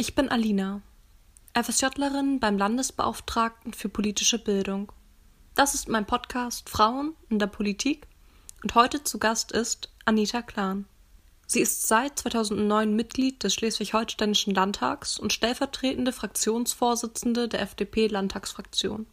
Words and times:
Ich 0.00 0.14
bin 0.14 0.28
Alina, 0.28 0.80
FSJlerin 1.60 2.38
beim 2.38 2.56
Landesbeauftragten 2.56 3.72
für 3.72 3.88
politische 3.88 4.38
Bildung. 4.38 4.92
Das 5.56 5.74
ist 5.74 5.88
mein 5.88 6.06
Podcast 6.06 6.70
Frauen 6.70 7.16
in 7.30 7.40
der 7.40 7.48
Politik 7.48 8.06
und 8.62 8.76
heute 8.76 9.02
zu 9.02 9.18
Gast 9.18 9.50
ist 9.50 9.90
Anita 10.04 10.40
Klan. 10.42 10.84
Sie 11.48 11.58
ist 11.58 11.88
seit 11.88 12.16
2009 12.16 12.94
Mitglied 12.94 13.42
des 13.42 13.54
Schleswig-Holsteinischen 13.54 14.54
Landtags 14.54 15.18
und 15.18 15.32
stellvertretende 15.32 16.12
Fraktionsvorsitzende 16.12 17.48
der 17.48 17.62
FDP-Landtagsfraktion. 17.62 19.08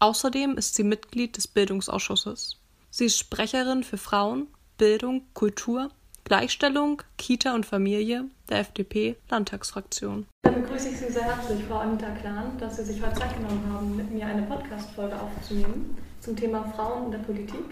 Außerdem 0.00 0.58
ist 0.58 0.74
sie 0.74 0.84
Mitglied 0.84 1.38
des 1.38 1.48
Bildungsausschusses. 1.48 2.58
Sie 2.90 3.06
ist 3.06 3.16
Sprecherin 3.16 3.84
für 3.84 3.96
Frauen, 3.96 4.48
Bildung, 4.76 5.22
Kultur 5.32 5.90
Gleichstellung, 6.24 7.02
Kita 7.18 7.54
und 7.54 7.66
Familie 7.66 8.24
der 8.48 8.60
FDP-Landtagsfraktion. 8.60 10.26
Dann 10.42 10.62
begrüße 10.62 10.90
ich 10.90 10.98
Sie 10.98 11.10
sehr 11.10 11.24
herzlich, 11.24 11.64
Frau 11.68 11.78
Anita 11.78 12.10
Klan, 12.20 12.56
dass 12.58 12.76
Sie 12.76 12.84
sich 12.84 13.02
heute 13.02 13.14
Zeit 13.14 13.34
genommen 13.36 13.62
haben, 13.72 13.96
mit 13.96 14.10
mir 14.10 14.26
eine 14.26 14.42
Podcast-Folge 14.42 15.14
aufzunehmen 15.20 15.96
zum 16.20 16.36
Thema 16.36 16.64
Frauen 16.76 17.06
in 17.06 17.10
der 17.12 17.18
Politik. 17.18 17.64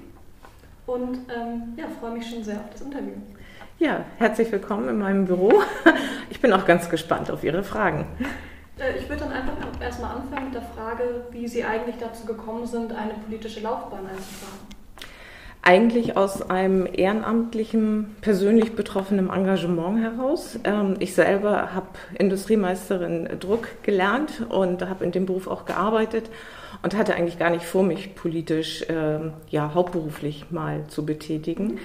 Und 0.87 1.19
ähm, 1.35 1.75
ja, 1.77 1.85
freue 2.01 2.13
mich 2.13 2.29
schon 2.29 2.43
sehr 2.43 2.57
auf 2.57 2.71
das 2.73 2.81
Interview. 2.81 3.13
Ja, 3.79 4.05
herzlich 4.17 4.51
willkommen 4.51 4.89
in 4.89 4.99
meinem 4.99 5.27
Büro. 5.27 5.63
Ich 6.31 6.41
bin 6.43 6.53
auch 6.53 6.67
ganz 6.67 6.91
gespannt 6.91 7.31
auf 7.31 7.43
Ihre 7.43 7.65
Fragen. 7.65 8.07
Äh, 8.79 8.99
ich 8.99 9.09
würde 9.09 9.25
dann 9.25 9.33
einfach 9.33 9.55
erstmal 9.81 10.17
anfangen 10.17 10.47
mit 10.47 10.55
der 10.55 10.63
Frage, 10.63 11.27
wie 11.31 11.49
Sie 11.49 11.65
eigentlich 11.65 11.97
dazu 11.99 12.27
gekommen 12.27 12.67
sind, 12.67 12.93
eine 12.93 13.15
politische 13.15 13.61
Laufbahn 13.61 14.07
einzuschlagen 14.07 14.78
eigentlich 15.63 16.17
aus 16.17 16.49
einem 16.51 16.89
ehrenamtlichen, 16.91 18.17
persönlich 18.21 18.75
betroffenen 18.75 19.31
Engagement 19.31 20.01
heraus. 20.01 20.59
Ähm, 20.65 20.95
ich 20.99 21.15
selber 21.15 21.75
habe 21.75 21.89
Industriemeisterin 22.19 23.29
Druck 23.41 23.69
gelernt 23.83 24.47
und 24.49 24.89
habe 24.89 25.05
in 25.05 25.13
dem 25.13 25.27
Beruf 25.27 25.47
auch 25.47 25.65
gearbeitet 25.65 26.31
und 26.83 26.97
hatte 26.97 27.15
eigentlich 27.15 27.39
gar 27.39 27.51
nicht 27.51 27.65
vor, 27.65 27.83
mich 27.83 28.15
politisch 28.15 28.85
ähm, 28.89 29.33
ja, 29.51 29.75
hauptberuflich 29.75 30.51
mal 30.51 30.85
zu 30.89 31.05
betätigen 31.05 31.79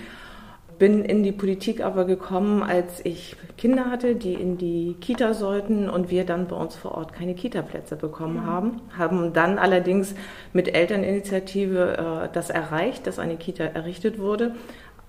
bin 0.78 1.04
in 1.06 1.24
die 1.24 1.32
Politik 1.32 1.84
aber 1.84 2.06
gekommen, 2.06 2.64
als 2.64 3.04
ich 3.06 3.36
Kinder 3.58 3.90
hatte, 3.90 4.16
die 4.16 4.34
in 4.34 4.58
die 4.58 4.96
Kita 5.00 5.34
sollten 5.34 5.90
und 5.90 6.10
wir 6.10 6.26
dann 6.26 6.48
bei 6.48 6.56
uns 6.56 6.76
vor 6.76 6.94
Ort 6.94 7.14
keine 7.14 7.36
Kita-Plätze 7.36 7.96
bekommen 7.96 8.38
mhm. 8.38 8.46
haben. 8.46 8.82
Haben 8.98 9.34
dann 9.34 9.60
allerdings 9.60 10.16
mit 10.52 10.74
Elterninitiative 10.74 12.26
äh, 12.26 12.30
das 12.34 12.50
erreicht, 12.50 13.08
dass 13.08 13.20
eine 13.20 13.38
Kita 13.38 13.64
errichtet 13.64 14.20
wurde, 14.20 14.56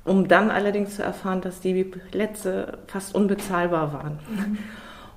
um 0.04 0.28
dann 0.28 0.50
allerdings 0.50 0.96
zu 0.96 1.02
erfahren, 1.02 1.40
dass 1.40 1.60
die 1.60 1.84
Plätze 1.84 2.78
fast 2.86 3.14
unbezahlbar 3.14 3.92
waren. 3.92 4.18
Mhm. 4.28 4.58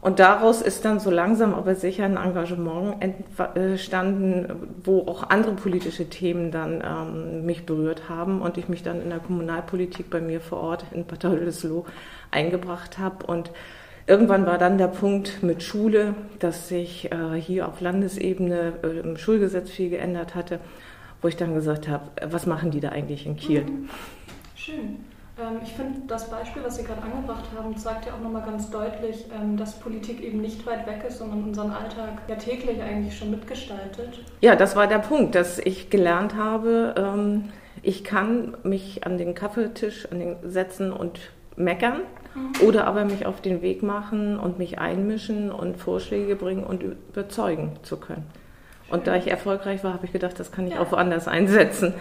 Und 0.08 0.20
daraus 0.20 0.62
ist 0.62 0.86
dann 0.86 1.02
so 1.02 1.12
langsam 1.12 1.54
aber 1.54 1.76
sicher 1.76 2.06
ein 2.06 2.16
Engagement 2.16 2.96
entstanden, 3.56 4.70
wo 4.86 5.02
auch 5.02 5.30
andere 5.30 5.52
politische 5.56 6.08
Themen 6.08 6.50
dann 6.50 6.82
ähm, 6.82 7.46
mich 7.46 7.66
berührt 7.66 8.08
haben 8.08 8.42
und 8.42 8.58
ich 8.58 8.70
mich 8.70 8.84
dann 8.84 9.02
in 9.02 9.10
der 9.10 9.20
Kommunalpolitik 9.20 10.10
bei 10.10 10.22
mir 10.22 10.40
vor 10.40 10.62
Ort 10.62 10.86
in 10.94 11.04
Bad 11.04 11.26
Oldesloe 11.26 11.84
eingebracht 12.32 12.98
habe. 12.98 13.26
Und 13.26 13.52
irgendwann 14.06 14.46
war 14.46 14.58
dann 14.58 14.78
der 14.78 14.88
Punkt 14.88 15.44
mit 15.44 15.62
Schule, 15.62 16.16
dass 16.40 16.70
sich 16.70 17.12
äh, 17.12 17.36
hier 17.38 17.68
auf 17.68 17.82
Landesebene 17.82 18.76
äh, 18.84 19.00
im 19.00 19.18
Schulgesetz 19.18 19.70
viel 19.70 19.90
geändert 19.90 20.36
hatte, 20.36 20.62
wo 21.22 21.28
ich 21.28 21.36
dann 21.36 21.54
gesagt 21.54 21.90
habe, 21.90 22.06
was 22.26 22.46
machen 22.46 22.72
die 22.72 22.80
da 22.80 22.94
eigentlich 22.94 23.26
in 23.26 23.36
Kiel? 23.36 23.66
Mhm. 23.66 23.90
Schön. 24.56 25.17
Ähm, 25.40 25.60
ich 25.64 25.74
finde, 25.74 26.02
das 26.08 26.30
Beispiel, 26.30 26.64
was 26.64 26.78
Sie 26.78 26.84
gerade 26.84 27.02
angebracht 27.02 27.46
haben, 27.56 27.78
zeigt 27.78 28.06
ja 28.06 28.14
auch 28.14 28.22
nochmal 28.22 28.44
ganz 28.44 28.70
deutlich, 28.70 29.26
ähm, 29.34 29.58
dass 29.58 29.80
Politik 29.80 30.22
eben 30.22 30.42
nicht 30.42 30.66
weit 30.66 30.88
weg 30.88 31.04
ist, 31.08 31.20
sondern 31.20 31.44
unseren 31.44 31.72
Alltag 31.72 32.22
ja 32.28 32.36
täglich 32.36 32.82
eigentlich 32.82 33.18
schon 33.18 33.32
mitgestaltet. 33.32 34.20
Ja, 34.42 34.56
das 34.56 34.76
war 34.76 34.88
der 34.88 35.00
Punkt, 35.00 35.36
dass 35.36 35.60
ich 35.60 35.90
gelernt 35.90 36.36
habe, 36.36 36.96
ähm, 36.98 37.50
ich 37.84 38.04
kann 38.04 38.58
mich 38.64 39.06
an 39.06 39.18
den 39.18 39.36
Kaffeetisch 39.36 40.12
an 40.12 40.20
den 40.20 40.36
setzen 40.44 40.92
und 40.92 41.20
meckern 41.56 42.02
mhm. 42.36 42.68
oder 42.68 42.88
aber 42.88 43.06
mich 43.06 43.26
auf 43.26 43.42
den 43.42 43.62
Weg 43.62 43.84
machen 43.84 44.40
und 44.40 44.58
mich 44.58 44.80
einmischen 44.80 45.52
und 45.52 45.78
Vorschläge 45.78 46.36
bringen 46.36 46.64
und 46.64 46.84
überzeugen 46.84 47.74
zu 47.84 47.98
können. 47.98 48.26
Und 48.90 49.08
da 49.08 49.16
ich 49.16 49.28
erfolgreich 49.28 49.84
war, 49.84 49.94
habe 49.94 50.06
ich 50.06 50.14
gedacht, 50.14 50.40
das 50.40 50.52
kann 50.52 50.68
ich 50.68 50.74
ja. 50.74 50.80
auch 50.80 50.92
woanders 50.92 51.28
einsetzen. 51.28 51.94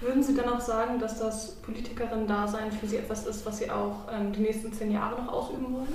Würden 0.00 0.22
Sie 0.22 0.34
dann 0.34 0.48
auch 0.48 0.60
sagen, 0.60 0.98
dass 1.00 1.18
das 1.18 1.56
Politikerin-Dasein 1.62 2.70
für 2.70 2.86
Sie 2.86 2.96
etwas 2.96 3.26
ist, 3.26 3.44
was 3.44 3.58
Sie 3.58 3.70
auch 3.70 4.06
ähm, 4.12 4.32
die 4.32 4.40
nächsten 4.40 4.72
zehn 4.72 4.92
Jahre 4.92 5.20
noch 5.20 5.32
ausüben 5.32 5.66
wollen? 5.72 5.88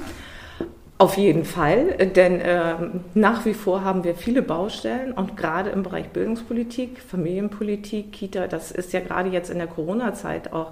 Auf 0.98 1.18
jeden 1.18 1.44
Fall, 1.44 1.98
denn 2.16 2.40
äh, 2.40 2.76
nach 3.14 3.46
wie 3.46 3.54
vor 3.54 3.84
haben 3.84 4.04
wir 4.04 4.16
viele 4.16 4.42
Baustellen 4.42 5.12
und 5.12 5.36
gerade 5.36 5.70
im 5.72 5.84
Bereich 5.84 6.10
Bildungspolitik, 6.10 7.02
Familienpolitik, 7.02 8.12
Kita, 8.12 8.48
das 8.48 8.72
ist 8.72 8.94
ja 8.94 9.00
gerade 9.00 9.30
jetzt 9.30 9.50
in 9.50 9.58
der 9.58 9.68
Corona-Zeit 9.68 10.54
auch 10.54 10.72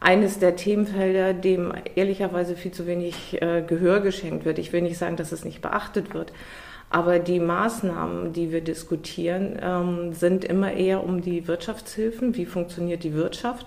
eines 0.00 0.38
der 0.38 0.54
Themenfelder, 0.54 1.32
dem 1.32 1.72
ehrlicherweise 1.94 2.56
viel 2.56 2.72
zu 2.72 2.86
wenig 2.86 3.40
äh, 3.40 3.62
Gehör 3.66 4.00
geschenkt 4.00 4.44
wird. 4.44 4.58
Ich 4.58 4.72
will 4.72 4.82
nicht 4.82 4.98
sagen, 4.98 5.16
dass 5.16 5.32
es 5.32 5.44
nicht 5.44 5.62
beachtet 5.62 6.12
wird, 6.12 6.32
aber 6.90 7.18
die 7.18 7.40
Maßnahmen, 7.40 8.32
die 8.32 8.52
wir 8.52 8.60
diskutieren, 8.60 9.58
ähm, 9.60 10.12
sind 10.12 10.44
immer 10.44 10.72
eher 10.72 11.02
um 11.02 11.22
die 11.22 11.48
Wirtschaftshilfen. 11.48 12.36
Wie 12.36 12.46
funktioniert 12.46 13.02
die 13.02 13.14
Wirtschaft? 13.14 13.66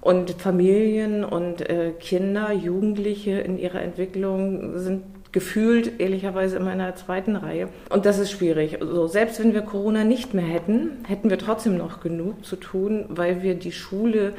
Und 0.00 0.32
Familien 0.32 1.24
und 1.24 1.68
äh, 1.68 1.92
Kinder, 1.98 2.52
Jugendliche 2.52 3.32
in 3.32 3.58
ihrer 3.58 3.82
Entwicklung 3.82 4.78
sind 4.78 5.02
gefühlt 5.32 6.00
ehrlicherweise 6.00 6.56
immer 6.56 6.72
in 6.72 6.78
der 6.78 6.96
zweiten 6.96 7.36
Reihe. 7.36 7.68
Und 7.90 8.06
das 8.06 8.18
ist 8.18 8.30
schwierig. 8.30 8.80
Also 8.80 9.06
selbst 9.06 9.38
wenn 9.38 9.52
wir 9.52 9.60
Corona 9.62 10.02
nicht 10.02 10.32
mehr 10.32 10.46
hätten, 10.46 11.04
hätten 11.06 11.28
wir 11.28 11.38
trotzdem 11.38 11.76
noch 11.76 12.00
genug 12.00 12.44
zu 12.44 12.56
tun, 12.56 13.04
weil 13.08 13.42
wir 13.42 13.54
die 13.54 13.72
Schule 13.72 14.32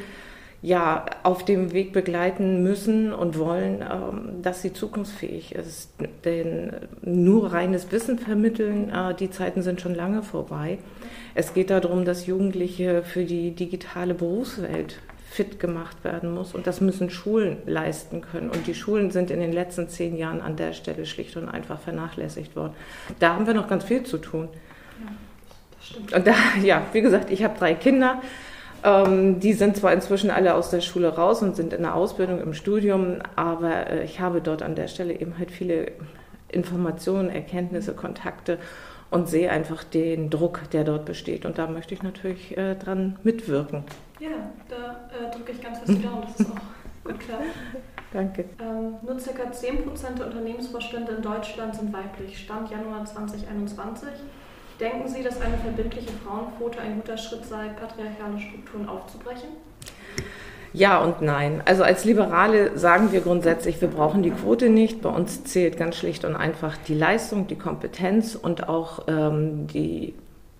ja, 0.61 1.05
auf 1.23 1.45
dem 1.45 1.71
Weg 1.71 1.93
begleiten 1.93 2.63
müssen 2.63 3.13
und 3.13 3.37
wollen, 3.37 3.81
ähm, 3.81 4.41
dass 4.41 4.61
sie 4.61 4.73
zukunftsfähig 4.73 5.53
ist. 5.53 5.91
Denn 6.25 6.71
nur 7.01 7.53
reines 7.53 7.91
Wissen 7.91 8.17
vermitteln, 8.17 8.89
äh, 8.89 9.13
die 9.13 9.29
Zeiten 9.29 9.61
sind 9.61 9.81
schon 9.81 9.93
lange 9.93 10.23
vorbei. 10.23 10.79
Es 11.35 11.53
geht 11.53 11.69
darum, 11.69 12.05
dass 12.05 12.25
Jugendliche 12.25 13.03
für 13.03 13.23
die 13.23 13.51
digitale 13.51 14.15
Berufswelt 14.15 14.99
fit 15.29 15.59
gemacht 15.59 16.03
werden 16.03 16.33
muss 16.33 16.55
und 16.55 16.65
das 16.65 16.81
müssen 16.81 17.11
Schulen 17.11 17.57
leisten 17.67 18.21
können. 18.21 18.49
Und 18.49 18.65
die 18.65 18.73
Schulen 18.73 19.11
sind 19.11 19.29
in 19.29 19.39
den 19.39 19.53
letzten 19.53 19.87
zehn 19.87 20.17
Jahren 20.17 20.41
an 20.41 20.55
der 20.55 20.73
Stelle 20.73 21.05
schlicht 21.05 21.37
und 21.37 21.47
einfach 21.47 21.79
vernachlässigt 21.79 22.55
worden. 22.55 22.73
Da 23.19 23.35
haben 23.35 23.45
wir 23.45 23.53
noch 23.53 23.67
ganz 23.67 23.83
viel 23.83 24.03
zu 24.03 24.17
tun. 24.17 24.47
Ja, 24.99 25.11
das 25.75 25.87
stimmt. 25.87 26.13
Und 26.13 26.25
da, 26.25 26.33
ja, 26.63 26.81
wie 26.93 27.01
gesagt, 27.01 27.29
ich 27.29 27.43
habe 27.43 27.55
drei 27.59 27.75
Kinder. 27.75 28.21
Ähm, 28.87 29.41
die 29.41 29.51
sind 29.51 29.75
zwar 29.75 29.91
inzwischen 29.91 30.31
alle 30.31 30.55
aus 30.55 30.69
der 30.69 30.79
Schule 30.79 31.09
raus 31.09 31.41
und 31.41 31.57
sind 31.57 31.73
in 31.73 31.81
der 31.81 31.93
Ausbildung, 31.93 32.39
im 32.39 32.53
Studium, 32.53 33.17
aber 33.35 33.89
äh, 33.89 34.03
ich 34.05 34.21
habe 34.21 34.39
dort 34.39 34.61
an 34.61 34.75
der 34.75 34.87
Stelle 34.87 35.19
eben 35.19 35.37
halt 35.37 35.51
viele 35.51 35.91
Informationen, 36.47 37.29
Erkenntnisse, 37.29 37.93
Kontakte 37.93 38.59
und 39.09 39.27
sehe 39.27 39.51
einfach 39.51 39.83
den 39.83 40.29
Druck, 40.29 40.69
der 40.71 40.85
dort 40.85 41.03
besteht. 41.03 41.45
Und 41.45 41.57
da 41.57 41.67
möchte 41.67 41.93
ich 41.93 42.01
natürlich 42.01 42.57
äh, 42.57 42.75
dran 42.75 43.17
mitwirken. 43.23 43.83
Ja, 44.21 44.29
da 44.69 45.09
äh, 45.09 45.35
drücke 45.35 45.51
ich 45.51 45.61
ganz 45.61 45.79
fest 45.79 45.91
die 45.91 46.01
Daumen, 46.01 46.21
das 46.21 46.39
ist 46.39 46.49
auch 46.49 47.03
gut 47.03 47.19
klar. 47.19 47.39
Danke. 48.13 48.45
Ähm, 48.61 48.95
nur 49.01 49.17
ca. 49.17 49.51
10% 49.51 50.15
der 50.17 50.27
Unternehmensvorstände 50.27 51.11
in 51.11 51.21
Deutschland 51.21 51.75
sind 51.75 51.91
weiblich, 51.91 52.39
Stand 52.39 52.71
Januar 52.71 53.03
2021. 53.03 54.07
Denken 54.79 55.07
Sie, 55.07 55.23
dass 55.23 55.41
eine 55.41 55.57
verbindliche 55.57 56.11
Frauenquote 56.23 56.79
ein 56.79 56.97
guter 56.97 57.17
Schritt 57.17 57.45
sei, 57.45 57.69
patriarchale 57.69 58.39
Strukturen 58.39 58.87
aufzubrechen? 58.87 59.49
Ja 60.73 60.99
und 60.99 61.21
nein. 61.21 61.63
Also 61.65 61.83
als 61.83 62.05
Liberale 62.05 62.77
sagen 62.77 63.11
wir 63.11 63.21
grundsätzlich, 63.21 63.81
wir 63.81 63.87
brauchen 63.87 64.21
die 64.21 64.29
Quote 64.29 64.69
nicht. 64.69 65.01
Bei 65.01 65.09
uns 65.09 65.43
zählt 65.45 65.77
ganz 65.77 65.95
schlicht 65.95 66.25
und 66.25 66.35
einfach 66.35 66.77
die 66.87 66.93
Leistung, 66.93 67.47
die 67.47 67.55
Kompetenz 67.55 68.35
und 68.35 68.69
auch 68.69 69.07
ähm, 69.07 69.65
die, 69.67 70.13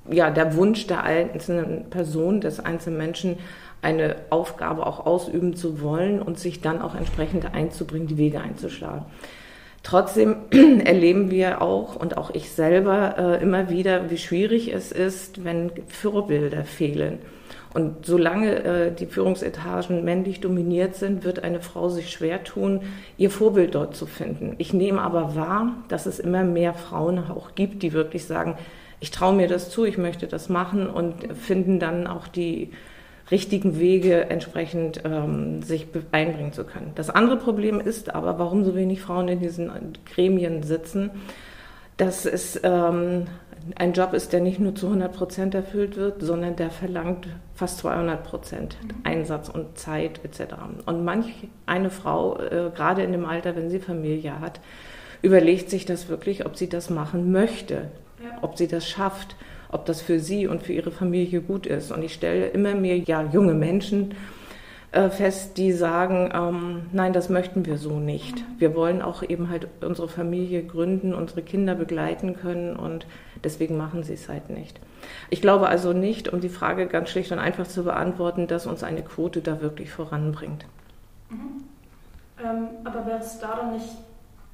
ja, 0.09 0.31
der 0.31 0.55
Wunsch 0.55 0.87
der 0.87 1.03
einzelnen 1.03 1.89
Person, 1.91 2.41
des 2.41 2.59
einzelnen 2.59 2.97
Menschen, 2.97 3.37
eine 3.83 4.15
Aufgabe 4.31 4.87
auch 4.87 5.05
ausüben 5.05 5.55
zu 5.55 5.81
wollen 5.81 6.19
und 6.19 6.39
sich 6.39 6.61
dann 6.61 6.81
auch 6.81 6.95
entsprechend 6.95 7.53
einzubringen, 7.53 8.07
die 8.07 8.17
Wege 8.17 8.41
einzuschlagen. 8.41 9.05
Trotzdem 9.83 10.35
erleben 10.83 11.31
wir 11.31 11.61
auch 11.61 11.95
und 11.95 12.17
auch 12.17 12.31
ich 12.33 12.51
selber 12.51 13.15
äh, 13.17 13.41
immer 13.41 13.69
wieder, 13.69 14.09
wie 14.09 14.17
schwierig 14.17 14.73
es 14.73 14.91
ist, 14.91 15.43
wenn 15.43 15.71
Vorbilder 15.87 16.63
fehlen. 16.63 17.19
Und 17.73 18.05
solange 18.05 18.63
äh, 18.63 18.91
die 18.91 19.05
Führungsetagen 19.05 20.03
männlich 20.03 20.41
dominiert 20.41 20.95
sind, 20.95 21.23
wird 21.23 21.43
eine 21.43 21.59
Frau 21.59 21.89
sich 21.89 22.09
schwer 22.09 22.43
tun, 22.43 22.81
ihr 23.17 23.29
Vorbild 23.29 23.75
dort 23.75 23.95
zu 23.95 24.07
finden. 24.07 24.55
Ich 24.57 24.73
nehme 24.73 25.01
aber 25.01 25.35
wahr, 25.35 25.73
dass 25.87 26.05
es 26.05 26.19
immer 26.19 26.43
mehr 26.43 26.73
Frauen 26.73 27.19
auch 27.19 27.55
gibt, 27.55 27.83
die 27.83 27.93
wirklich 27.93 28.25
sagen, 28.25 28.57
ich 28.99 29.11
traue 29.11 29.35
mir 29.35 29.47
das 29.47 29.69
zu, 29.69 29.85
ich 29.85 29.97
möchte 29.97 30.27
das 30.27 30.49
machen 30.49 30.89
und 30.89 31.35
finden 31.35 31.79
dann 31.79 32.07
auch 32.07 32.27
die 32.27 32.71
richtigen 33.29 33.79
Wege 33.79 34.29
entsprechend 34.29 35.01
ähm, 35.03 35.61
sich 35.61 35.87
einbringen 36.11 36.53
zu 36.53 36.63
können. 36.63 36.91
Das 36.95 37.09
andere 37.09 37.37
Problem 37.37 37.79
ist 37.79 38.13
aber, 38.13 38.39
warum 38.39 38.63
so 38.63 38.75
wenig 38.75 39.01
Frauen 39.01 39.27
in 39.27 39.39
diesen 39.39 39.69
Gremien 40.05 40.63
sitzen, 40.63 41.11
dass 41.97 42.25
es 42.25 42.59
ähm, 42.63 43.25
ein 43.75 43.93
Job 43.93 44.13
ist, 44.13 44.31
der 44.33 44.39
nicht 44.39 44.59
nur 44.59 44.75
zu 44.75 44.87
100 44.87 45.13
Prozent 45.13 45.55
erfüllt 45.55 45.97
wird, 45.97 46.21
sondern 46.21 46.55
der 46.55 46.69
verlangt 46.69 47.27
fast 47.53 47.79
200 47.79 48.23
Prozent 48.23 48.77
Einsatz 49.03 49.49
und 49.49 49.77
Zeit 49.77 50.21
etc. 50.23 50.53
Und 50.85 51.03
manch 51.03 51.47
eine 51.65 51.89
Frau, 51.89 52.39
äh, 52.39 52.71
gerade 52.73 53.03
in 53.03 53.11
dem 53.11 53.25
Alter, 53.25 53.55
wenn 53.55 53.69
sie 53.69 53.79
Familie 53.79 54.39
hat, 54.39 54.61
überlegt 55.21 55.69
sich 55.69 55.85
das 55.85 56.07
wirklich, 56.07 56.45
ob 56.45 56.55
sie 56.55 56.69
das 56.69 56.89
machen 56.89 57.31
möchte, 57.31 57.89
ja. 58.23 58.37
ob 58.41 58.57
sie 58.57 58.67
das 58.67 58.87
schafft, 58.87 59.35
ob 59.69 59.85
das 59.85 60.01
für 60.01 60.19
sie 60.19 60.47
und 60.47 60.63
für 60.63 60.73
ihre 60.73 60.91
Familie 60.91 61.41
gut 61.41 61.65
ist. 61.65 61.91
Und 61.91 62.03
ich 62.03 62.13
stelle 62.13 62.47
immer 62.47 62.75
mehr 62.75 62.97
ja, 62.97 63.23
junge 63.23 63.53
Menschen 63.53 64.15
äh, 64.91 65.09
fest, 65.09 65.57
die 65.57 65.73
sagen, 65.73 66.31
ähm, 66.33 66.85
nein, 66.93 67.13
das 67.13 67.29
möchten 67.29 67.65
wir 67.65 67.77
so 67.77 67.99
nicht. 67.99 68.43
Wir 68.57 68.73
wollen 68.73 69.01
auch 69.01 69.21
eben 69.21 69.49
halt 69.49 69.67
unsere 69.81 70.07
Familie 70.07 70.63
gründen, 70.63 71.13
unsere 71.13 71.41
Kinder 71.41 71.75
begleiten 71.75 72.35
können 72.35 72.75
und 72.75 73.05
deswegen 73.43 73.77
machen 73.77 74.03
sie 74.03 74.13
es 74.13 74.29
halt 74.29 74.49
nicht. 74.49 74.79
Ich 75.29 75.41
glaube 75.41 75.67
also 75.67 75.93
nicht, 75.93 76.31
um 76.31 76.39
die 76.39 76.49
Frage 76.49 76.87
ganz 76.87 77.09
schlicht 77.09 77.31
und 77.31 77.39
einfach 77.39 77.67
zu 77.67 77.83
beantworten, 77.83 78.47
dass 78.47 78.65
uns 78.65 78.83
eine 78.83 79.01
Quote 79.01 79.41
da 79.41 79.61
wirklich 79.61 79.91
voranbringt. 79.91 80.65
Mhm. 81.29 81.63
Ähm, 82.43 82.67
aber 82.83 83.05
wäre 83.05 83.19
es 83.19 83.39
da 83.39 83.57
dann 83.57 83.73
nicht 83.73 83.89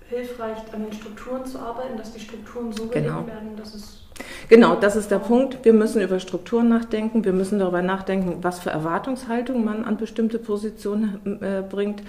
hilfreich, 0.09 0.57
an 0.73 0.83
den 0.83 0.93
Strukturen 0.93 1.45
zu 1.45 1.59
arbeiten, 1.59 1.97
dass 1.97 2.13
die 2.13 2.19
Strukturen 2.19 2.71
so 2.71 2.87
genau. 2.87 3.21
gelegt 3.21 3.27
werden, 3.27 3.55
dass 3.55 3.73
es 3.73 4.03
Genau, 4.49 4.75
das 4.75 4.95
ist 4.95 5.09
der 5.09 5.19
Punkt. 5.19 5.63
Wir 5.63 5.73
müssen 5.73 6.01
über 6.01 6.19
Strukturen 6.19 6.69
nachdenken. 6.69 7.23
Wir 7.23 7.33
müssen 7.33 7.59
darüber 7.59 7.81
nachdenken, 7.81 8.39
was 8.41 8.59
für 8.59 8.69
Erwartungshaltung 8.69 9.63
man 9.63 9.85
an 9.85 9.97
bestimmte 9.97 10.37
Positionen 10.37 11.41
äh, 11.41 11.61
bringt, 11.61 12.01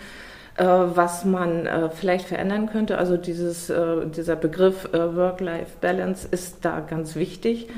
äh, 0.56 0.64
was 0.64 1.24
man 1.24 1.66
äh, 1.66 1.90
vielleicht 1.90 2.26
verändern 2.26 2.68
könnte. 2.70 2.98
Also 2.98 3.16
dieses, 3.16 3.72
dieser 4.16 4.36
Begriff 4.36 4.88
Work-Life-Balance 4.92 6.28
ist 6.30 6.64
da 6.64 6.80
ganz 6.80 7.14
wichtig. 7.14 7.68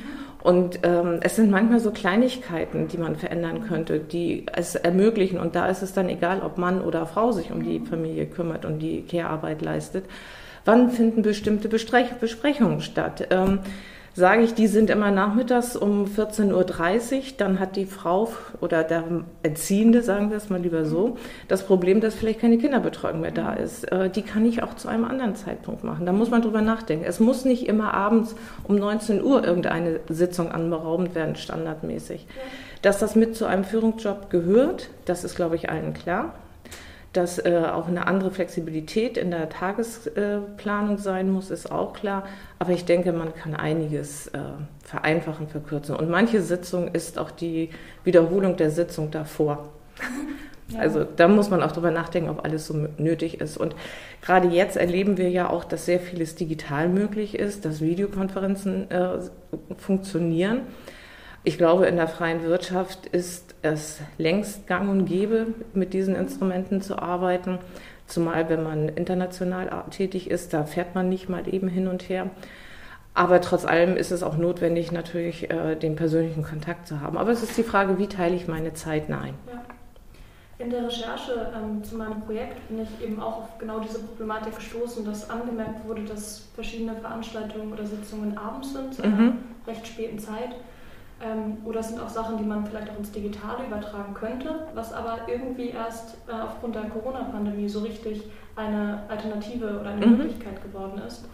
Und 0.42 0.80
ähm, 0.84 1.18
es 1.22 1.36
sind 1.36 1.50
manchmal 1.50 1.80
so 1.80 1.90
Kleinigkeiten, 1.90 2.86
die 2.86 2.98
man 2.98 3.16
verändern 3.16 3.66
könnte, 3.66 3.98
die 3.98 4.46
es 4.52 4.76
ermöglichen. 4.76 5.40
Und 5.40 5.56
da 5.56 5.66
ist 5.66 5.82
es 5.82 5.92
dann 5.92 6.08
egal, 6.08 6.40
ob 6.40 6.56
Mann 6.56 6.80
oder 6.80 7.04
Frau 7.06 7.32
sich 7.32 7.50
um 7.50 7.64
die 7.64 7.80
Familie 7.80 8.26
kümmert 8.26 8.64
und 8.64 8.78
die 8.78 9.02
Care-Arbeit 9.02 9.60
leistet. 9.60 10.04
Wann 10.64 10.90
finden 10.90 11.22
bestimmte 11.22 11.68
Besprechungen 11.68 12.80
statt? 12.80 13.26
Ähm, 13.30 13.60
sage 14.16 14.44
ich, 14.44 14.54
die 14.54 14.66
sind 14.66 14.88
immer 14.88 15.10
nachmittags 15.10 15.76
um 15.76 16.06
14.30 16.06 16.52
Uhr, 17.16 17.22
dann 17.36 17.60
hat 17.60 17.76
die 17.76 17.84
Frau 17.84 18.32
oder 18.62 18.82
der 18.82 19.04
Erziehende, 19.42 20.02
sagen 20.02 20.30
wir 20.30 20.38
es 20.38 20.48
mal 20.48 20.60
lieber 20.60 20.86
so, 20.86 21.18
das 21.48 21.64
Problem, 21.64 22.00
dass 22.00 22.14
vielleicht 22.14 22.40
keine 22.40 22.56
Kinderbetreuung 22.56 23.20
mehr 23.20 23.30
da 23.30 23.52
ist. 23.52 23.84
Äh, 23.92 24.08
die 24.08 24.22
kann 24.22 24.46
ich 24.46 24.62
auch 24.62 24.74
zu 24.74 24.88
einem 24.88 25.04
anderen 25.04 25.36
Zeitpunkt 25.36 25.84
machen. 25.84 26.06
Da 26.06 26.12
muss 26.12 26.30
man 26.30 26.40
drüber 26.40 26.62
nachdenken. 26.62 27.04
Es 27.06 27.20
muss 27.20 27.44
nicht 27.44 27.68
immer 27.68 27.92
abends 27.92 28.34
um 28.64 28.76
19 28.76 29.22
Uhr 29.22 29.44
irgendeine 29.44 30.00
Sitzung 30.08 30.50
anberaumt 30.50 31.14
werden, 31.14 31.36
standardmäßig. 31.36 32.26
Dass 32.80 32.98
das 32.98 33.16
mit 33.16 33.36
zu 33.36 33.44
einem 33.44 33.64
Führungsjob 33.64 34.30
gehört, 34.30 34.88
das 35.04 35.24
ist, 35.24 35.36
glaube 35.36 35.56
ich, 35.56 35.68
allen 35.68 35.92
klar 35.92 36.32
dass 37.16 37.38
äh, 37.38 37.62
auch 37.72 37.88
eine 37.88 38.06
andere 38.06 38.30
Flexibilität 38.30 39.16
in 39.16 39.30
der 39.30 39.48
Tagesplanung 39.48 40.98
sein 40.98 41.30
muss, 41.30 41.50
ist 41.50 41.70
auch 41.70 41.94
klar. 41.94 42.24
Aber 42.58 42.72
ich 42.72 42.84
denke, 42.84 43.12
man 43.12 43.34
kann 43.34 43.54
einiges 43.54 44.28
äh, 44.28 44.38
vereinfachen, 44.84 45.48
verkürzen. 45.48 45.96
Und 45.96 46.10
manche 46.10 46.42
Sitzung 46.42 46.88
ist 46.88 47.18
auch 47.18 47.30
die 47.30 47.70
Wiederholung 48.04 48.56
der 48.56 48.70
Sitzung 48.70 49.10
davor. 49.10 49.68
Ja. 50.68 50.80
Also 50.80 51.04
da 51.04 51.28
muss 51.28 51.48
man 51.48 51.62
auch 51.62 51.70
drüber 51.70 51.92
nachdenken, 51.92 52.28
ob 52.28 52.44
alles 52.44 52.66
so 52.66 52.88
nötig 52.98 53.40
ist. 53.40 53.56
Und 53.56 53.76
gerade 54.20 54.48
jetzt 54.48 54.76
erleben 54.76 55.16
wir 55.16 55.30
ja 55.30 55.48
auch, 55.48 55.62
dass 55.62 55.86
sehr 55.86 56.00
vieles 56.00 56.34
digital 56.34 56.88
möglich 56.88 57.38
ist, 57.38 57.64
dass 57.64 57.80
Videokonferenzen 57.80 58.90
äh, 58.90 59.18
funktionieren. 59.76 60.62
Ich 61.46 61.58
glaube, 61.58 61.86
in 61.86 61.94
der 61.94 62.08
freien 62.08 62.42
Wirtschaft 62.42 63.06
ist 63.06 63.54
es 63.62 64.00
längst 64.18 64.66
gang 64.66 64.90
und 64.90 65.06
gäbe, 65.06 65.46
mit 65.74 65.94
diesen 65.94 66.16
Instrumenten 66.16 66.82
zu 66.82 66.98
arbeiten. 66.98 67.60
Zumal, 68.08 68.48
wenn 68.48 68.64
man 68.64 68.88
international 68.88 69.70
tätig 69.92 70.28
ist, 70.28 70.52
da 70.52 70.64
fährt 70.64 70.96
man 70.96 71.08
nicht 71.08 71.28
mal 71.28 71.46
eben 71.46 71.68
hin 71.68 71.86
und 71.86 72.08
her. 72.08 72.30
Aber 73.14 73.40
trotz 73.40 73.64
allem 73.64 73.96
ist 73.96 74.10
es 74.10 74.24
auch 74.24 74.36
notwendig, 74.36 74.90
natürlich 74.90 75.48
äh, 75.48 75.76
den 75.76 75.94
persönlichen 75.94 76.42
Kontakt 76.42 76.88
zu 76.88 77.00
haben. 77.00 77.16
Aber 77.16 77.30
es 77.30 77.44
ist 77.44 77.56
die 77.56 77.62
Frage, 77.62 77.96
wie 77.96 78.08
teile 78.08 78.34
ich 78.34 78.48
meine 78.48 78.74
Zeit 78.74 79.08
ein? 79.08 79.34
Ja. 79.46 79.62
In 80.58 80.70
der 80.70 80.86
Recherche 80.86 81.52
ähm, 81.54 81.84
zu 81.84 81.96
meinem 81.96 82.22
Projekt 82.22 82.66
bin 82.68 82.82
ich 82.82 83.06
eben 83.06 83.20
auch 83.20 83.42
auf 83.42 83.58
genau 83.60 83.78
diese 83.78 84.00
Problematik 84.00 84.56
gestoßen, 84.56 85.04
dass 85.04 85.30
angemerkt 85.30 85.86
wurde, 85.86 86.02
dass 86.02 86.48
verschiedene 86.56 86.96
Veranstaltungen 86.96 87.72
oder 87.72 87.86
Sitzungen 87.86 88.36
abends 88.36 88.72
sind, 88.72 88.94
zu 88.94 89.04
einer 89.04 89.14
mhm. 89.14 89.38
recht 89.64 89.86
späten 89.86 90.18
Zeit. 90.18 90.56
Ähm, 91.22 91.58
oder 91.64 91.80
es 91.80 91.88
sind 91.88 92.00
auch 92.00 92.10
Sachen, 92.10 92.36
die 92.36 92.44
man 92.44 92.66
vielleicht 92.66 92.90
auch 92.90 92.98
ins 92.98 93.10
Digitale 93.10 93.66
übertragen 93.66 94.12
könnte, 94.12 94.66
was 94.74 94.92
aber 94.92 95.20
irgendwie 95.26 95.70
erst 95.70 96.18
äh, 96.28 96.32
aufgrund 96.32 96.74
der 96.74 96.84
Corona-Pandemie 96.90 97.68
so 97.68 97.80
richtig 97.80 98.24
eine 98.54 99.02
Alternative 99.08 99.80
oder 99.80 99.90
eine 99.90 100.06
mhm. 100.06 100.18
Möglichkeit 100.18 100.62
geworden 100.62 101.00
ist. 101.06 101.26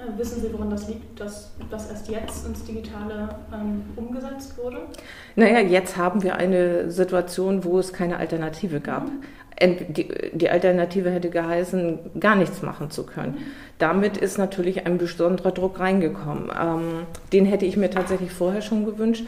Äh, 0.00 0.18
wissen 0.18 0.40
Sie, 0.40 0.52
woran 0.52 0.70
das 0.70 0.88
liegt, 0.88 1.20
dass 1.20 1.52
das 1.70 1.90
erst 1.90 2.08
jetzt 2.08 2.46
ins 2.46 2.64
Digitale 2.64 3.28
ähm, 3.52 3.82
umgesetzt 3.96 4.56
wurde? 4.56 4.78
Naja, 5.36 5.60
jetzt 5.60 5.96
haben 5.96 6.22
wir 6.22 6.36
eine 6.36 6.90
Situation, 6.90 7.64
wo 7.64 7.78
es 7.78 7.92
keine 7.92 8.16
Alternative 8.16 8.80
gab. 8.80 9.04
Mhm 9.04 9.22
die, 9.62 10.48
Alternative 10.50 11.10
hätte 11.10 11.30
geheißen, 11.30 11.98
gar 12.18 12.34
nichts 12.34 12.62
machen 12.62 12.90
zu 12.90 13.04
können. 13.04 13.38
Damit 13.78 14.16
ist 14.16 14.38
natürlich 14.38 14.86
ein 14.86 14.98
besonderer 14.98 15.52
Druck 15.52 15.80
reingekommen. 15.80 16.50
Ähm, 16.58 17.06
den 17.32 17.46
hätte 17.46 17.66
ich 17.66 17.76
mir 17.76 17.90
tatsächlich 17.90 18.32
vorher 18.32 18.62
schon 18.62 18.84
gewünscht. 18.84 19.24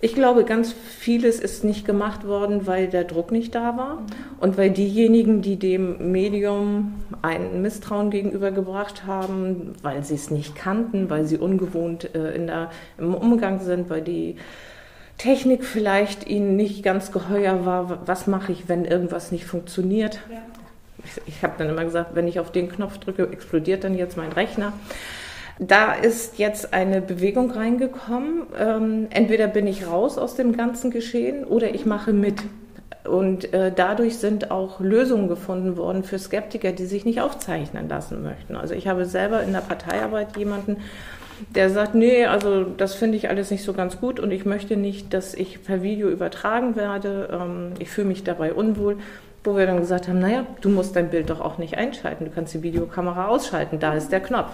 Ich 0.00 0.14
glaube, 0.14 0.44
ganz 0.44 0.72
vieles 0.72 1.40
ist 1.40 1.64
nicht 1.64 1.86
gemacht 1.86 2.26
worden, 2.26 2.66
weil 2.66 2.86
der 2.86 3.04
Druck 3.04 3.32
nicht 3.32 3.54
da 3.54 3.78
war 3.78 4.02
und 4.40 4.58
weil 4.58 4.70
diejenigen, 4.70 5.40
die 5.40 5.56
dem 5.56 6.12
Medium 6.12 6.94
ein 7.22 7.62
Misstrauen 7.62 8.10
gegenübergebracht 8.10 9.06
haben, 9.06 9.72
weil 9.82 10.04
sie 10.04 10.16
es 10.16 10.30
nicht 10.30 10.54
kannten, 10.54 11.08
weil 11.08 11.24
sie 11.24 11.38
ungewohnt 11.38 12.14
äh, 12.14 12.34
in 12.34 12.46
der, 12.46 12.70
im 12.98 13.14
Umgang 13.14 13.60
sind, 13.60 13.88
weil 13.88 14.02
die 14.02 14.36
Technik 15.16 15.64
vielleicht 15.64 16.26
ihnen 16.26 16.56
nicht 16.56 16.82
ganz 16.82 17.10
geheuer 17.10 17.64
war, 17.64 18.06
was 18.06 18.26
mache 18.26 18.52
ich, 18.52 18.68
wenn 18.68 18.84
irgendwas 18.84 19.32
nicht 19.32 19.46
funktioniert. 19.46 20.20
Ja. 20.30 20.42
Ich, 21.04 21.36
ich 21.36 21.42
habe 21.42 21.54
dann 21.56 21.70
immer 21.70 21.84
gesagt, 21.84 22.14
wenn 22.14 22.28
ich 22.28 22.38
auf 22.38 22.52
den 22.52 22.68
Knopf 22.68 22.98
drücke, 22.98 23.30
explodiert 23.32 23.84
dann 23.84 23.96
jetzt 23.96 24.18
mein 24.18 24.32
Rechner. 24.32 24.74
Da 25.58 25.94
ist 25.94 26.38
jetzt 26.38 26.74
eine 26.74 27.00
Bewegung 27.00 27.50
reingekommen. 27.50 28.42
Ähm, 28.58 29.06
entweder 29.10 29.46
bin 29.46 29.66
ich 29.66 29.86
raus 29.86 30.18
aus 30.18 30.34
dem 30.34 30.56
ganzen 30.56 30.90
Geschehen 30.90 31.44
oder 31.44 31.74
ich 31.74 31.86
mache 31.86 32.12
mit. 32.12 32.42
Und 33.04 33.54
äh, 33.54 33.72
dadurch 33.74 34.18
sind 34.18 34.50
auch 34.50 34.80
Lösungen 34.80 35.28
gefunden 35.28 35.76
worden 35.76 36.02
für 36.02 36.18
Skeptiker, 36.18 36.72
die 36.72 36.86
sich 36.86 37.04
nicht 37.04 37.20
aufzeichnen 37.20 37.88
lassen 37.88 38.22
möchten. 38.22 38.56
Also 38.56 38.74
ich 38.74 38.88
habe 38.88 39.06
selber 39.06 39.42
in 39.42 39.52
der 39.52 39.60
Parteiarbeit 39.60 40.36
jemanden 40.36 40.78
der 41.54 41.70
sagt, 41.70 41.94
nee, 41.94 42.24
also 42.24 42.64
das 42.64 42.94
finde 42.94 43.16
ich 43.16 43.28
alles 43.28 43.50
nicht 43.50 43.62
so 43.62 43.72
ganz 43.72 44.00
gut 44.00 44.20
und 44.20 44.30
ich 44.30 44.46
möchte 44.46 44.76
nicht, 44.76 45.12
dass 45.12 45.34
ich 45.34 45.62
per 45.62 45.82
Video 45.82 46.08
übertragen 46.08 46.76
werde. 46.76 47.28
Ähm, 47.30 47.72
ich 47.78 47.90
fühle 47.90 48.08
mich 48.08 48.24
dabei 48.24 48.52
unwohl. 48.54 48.96
Wo 49.44 49.56
wir 49.56 49.66
dann 49.66 49.78
gesagt 49.78 50.08
haben, 50.08 50.18
naja, 50.18 50.44
du 50.60 50.68
musst 50.68 50.96
dein 50.96 51.10
Bild 51.10 51.30
doch 51.30 51.40
auch 51.40 51.58
nicht 51.58 51.76
einschalten, 51.78 52.24
du 52.24 52.30
kannst 52.32 52.52
die 52.54 52.64
Videokamera 52.64 53.28
ausschalten, 53.28 53.78
da 53.78 53.94
ist 53.94 54.10
der 54.10 54.18
Knopf 54.18 54.50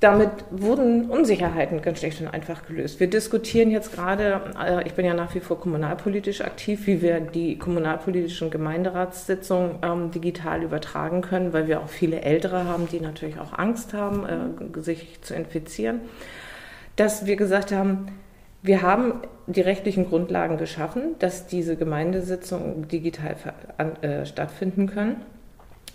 damit 0.00 0.30
wurden 0.50 1.08
Unsicherheiten 1.08 1.80
ganz 1.80 2.00
schlecht 2.00 2.20
und 2.20 2.28
einfach 2.28 2.66
gelöst. 2.66 3.00
Wir 3.00 3.08
diskutieren 3.08 3.70
jetzt 3.70 3.92
gerade, 3.92 4.40
äh, 4.62 4.86
ich 4.86 4.94
bin 4.94 5.06
ja 5.06 5.14
nach 5.14 5.34
wie 5.34 5.40
vor 5.40 5.58
kommunalpolitisch 5.58 6.40
aktiv, 6.42 6.86
wie 6.86 7.00
wir 7.00 7.20
die 7.20 7.58
kommunalpolitischen 7.58 8.50
Gemeinderatssitzungen 8.50 9.76
ähm, 9.82 10.10
digital 10.10 10.62
übertragen 10.62 11.22
können, 11.22 11.52
weil 11.52 11.68
wir 11.68 11.80
auch 11.80 11.88
viele 11.88 12.20
Ältere 12.20 12.64
haben, 12.64 12.88
die 12.88 13.00
natürlich 13.00 13.38
auch 13.38 13.58
Angst 13.58 13.94
haben, 13.94 14.26
äh, 14.26 14.80
sich 14.80 15.20
zu 15.22 15.34
infizieren. 15.34 16.00
Dass 16.96 17.26
wir 17.26 17.36
gesagt 17.36 17.72
haben, 17.72 18.08
wir 18.62 18.82
haben 18.82 19.20
die 19.46 19.60
rechtlichen 19.60 20.08
Grundlagen 20.08 20.56
geschaffen, 20.56 21.16
dass 21.18 21.46
diese 21.46 21.76
Gemeindesitzungen 21.76 22.88
digital 22.88 23.36
äh, 24.00 24.24
stattfinden 24.24 24.86
können. 24.86 25.16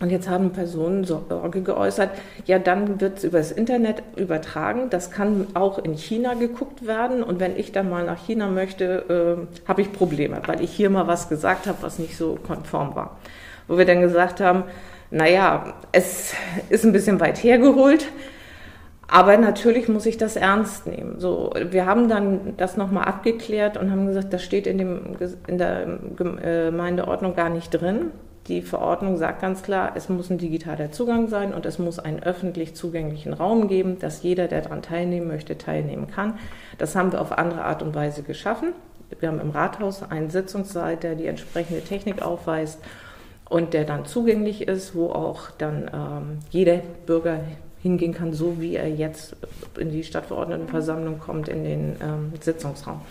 Und 0.01 0.12
jetzt 0.12 0.29
haben 0.29 0.51
Personen 0.51 1.03
Sorge 1.03 1.62
geäußert, 1.62 2.12
ja, 2.46 2.58
dann 2.58 3.01
wird 3.01 3.18
es 3.18 3.25
übers 3.25 3.51
Internet 3.51 4.01
übertragen. 4.15 4.89
Das 4.89 5.12
kann 5.12 5.48
auch 5.56 5.77
in 5.77 5.96
China 5.96 6.36
geguckt 6.36 6.88
werden. 6.88 7.22
Und 7.22 7.41
wenn 7.41 7.58
ich 7.58 7.74
dann 7.74 7.89
mal 7.89 8.06
nach 8.06 8.18
China 8.18 8.48
möchte, 8.48 9.48
äh, 9.48 9.68
habe 9.68 9.82
ich 9.82 9.91
Probleme, 9.91 10.41
weil 10.46 10.62
ich 10.62 10.72
hier 10.72 10.89
mal 10.89 11.08
was 11.08 11.27
gesagt 11.27 11.68
habe, 11.68 11.79
was 11.82 12.00
nicht 12.00 12.15
so 12.15 12.38
konform 12.48 12.96
war. 12.96 13.18
Wo 13.68 13.77
wir 13.77 13.86
dann 13.86 14.00
gesagt 14.00 14.39
haben, 14.39 14.63
naja, 15.12 15.74
es 15.91 16.34
ist 16.70 16.86
ein 16.86 16.94
bisschen 16.94 17.20
weit 17.20 17.44
hergeholt. 17.44 18.08
Aber 19.12 19.38
natürlich 19.38 19.89
muss 19.89 20.06
ich 20.06 20.18
das 20.18 20.36
ernst 20.36 20.86
nehmen. 20.86 21.20
So, 21.20 21.51
wir 21.72 21.86
haben 21.86 22.08
dann 22.08 22.53
das 22.58 22.77
nochmal 22.77 23.06
abgeklärt 23.06 23.75
und 23.75 23.91
haben 23.91 24.06
gesagt, 24.06 24.32
das 24.32 24.44
steht 24.44 24.68
in, 24.68 24.77
dem, 24.77 25.18
in 25.48 25.58
der 25.58 26.00
Gemeindeordnung 26.15 27.36
gar 27.36 27.50
nicht 27.50 27.72
drin. 27.72 28.12
Die 28.48 28.62
Verordnung 28.62 29.17
sagt 29.17 29.41
ganz 29.41 29.62
klar, 29.62 29.91
es 29.96 30.10
muss 30.10 30.29
ein 30.29 30.39
digitaler 30.39 30.91
Zugang 30.91 31.27
sein 31.27 31.53
und 31.53 31.65
es 31.65 31.77
muss 31.77 32.00
einen 32.00 32.24
öffentlich 32.24 32.75
zugänglichen 32.75 33.34
Raum 33.34 33.67
geben, 33.67 34.00
dass 34.00 34.24
jeder, 34.24 34.48
der 34.48 34.62
daran 34.62 34.81
teilnehmen 34.81 35.27
möchte, 35.27 35.58
teilnehmen 35.58 36.08
kann. 36.08 36.39
Das 36.77 36.96
haben 36.96 37.12
wir 37.12 37.22
auf 37.22 37.38
andere 37.38 37.63
Art 37.63 37.84
und 37.84 37.93
Weise 37.93 38.24
geschaffen. 38.24 38.74
Wir 39.19 39.29
haben 39.29 39.39
im 39.39 39.51
Rathaus 39.51 40.03
einen 40.03 40.29
Sitzungssaal, 40.29 40.98
der 40.98 41.15
die 41.15 41.27
entsprechende 41.27 41.81
Technik 41.81 42.22
aufweist 42.22 42.79
und 43.50 43.74
der 43.74 43.84
dann 43.84 44.05
zugänglich 44.05 44.67
ist, 44.67 44.96
wo 44.96 45.10
auch 45.10 45.51
dann 45.58 45.89
ähm, 45.93 46.39
jeder 46.50 46.81
Bürger 47.05 47.41
hingehen 47.81 48.13
kann, 48.13 48.34
so 48.34 48.60
wie 48.60 48.75
er 48.75 48.89
jetzt 48.89 49.36
in 49.77 49.91
die 49.91 50.03
Stadtverordnetenversammlung 50.03 51.19
kommt, 51.19 51.48
in 51.48 51.63
den 51.63 51.96
ähm, 52.01 52.34
Sitzungsraum. 52.39 53.01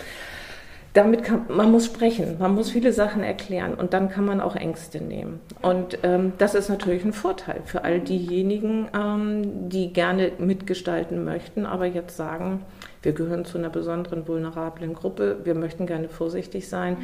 Damit 0.95 1.23
kann 1.23 1.45
man 1.49 1.71
muss 1.71 1.87
sprechen, 1.87 2.37
man 2.39 2.55
muss 2.55 2.71
viele 2.71 2.93
Sachen 2.93 3.23
erklären 3.23 3.75
und 3.75 3.93
dann 3.93 4.09
kann 4.09 4.25
man 4.25 4.41
auch 4.41 4.57
Ängste 4.57 5.03
nehmen. 5.03 5.41
Und 5.61 5.99
ähm, 6.03 6.33
das 6.39 6.55
ist 6.55 6.71
natürlich 6.71 7.05
ein 7.05 7.13
Vorteil 7.13 7.61
für 7.65 7.85
all 7.85 8.01
diejenigen, 8.01 8.89
ähm, 8.95 9.69
die 9.69 9.93
gerne 9.93 10.33
mitgestalten 10.39 11.25
möchten, 11.25 11.67
aber 11.67 11.87
jetzt 11.87 12.17
sagen, 12.17 12.63
wir 13.03 13.13
gehören 13.13 13.45
zu 13.45 13.59
einer 13.59 13.69
besonderen 13.69 14.27
vulnerablen 14.27 14.95
Gruppe, 14.95 15.39
wir 15.45 15.55
möchten 15.55 15.87
gerne 15.87 16.09
vorsichtig 16.09 16.69
sein. 16.69 16.97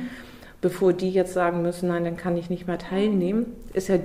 Bevor 0.61 0.95
die 0.95 1.11
jetzt 1.11 1.35
sagen 1.35 1.61
müssen, 1.61 1.89
nein, 1.89 2.05
dann 2.05 2.17
kann 2.17 2.39
ich 2.39 2.49
nicht 2.49 2.67
mehr 2.67 2.79
teilnehmen, 2.79 3.53
ist 3.75 3.89
ja 3.89 3.99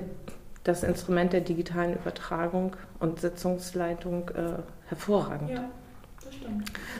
das 0.65 0.83
Instrument 0.83 1.31
der 1.31 1.41
digitalen 1.41 1.93
Übertragung 1.93 2.75
und 2.99 3.21
Sitzungsleitung 3.21 4.29
äh, 4.29 4.61
hervorragend. 4.87 5.51
Ja. 5.51 5.69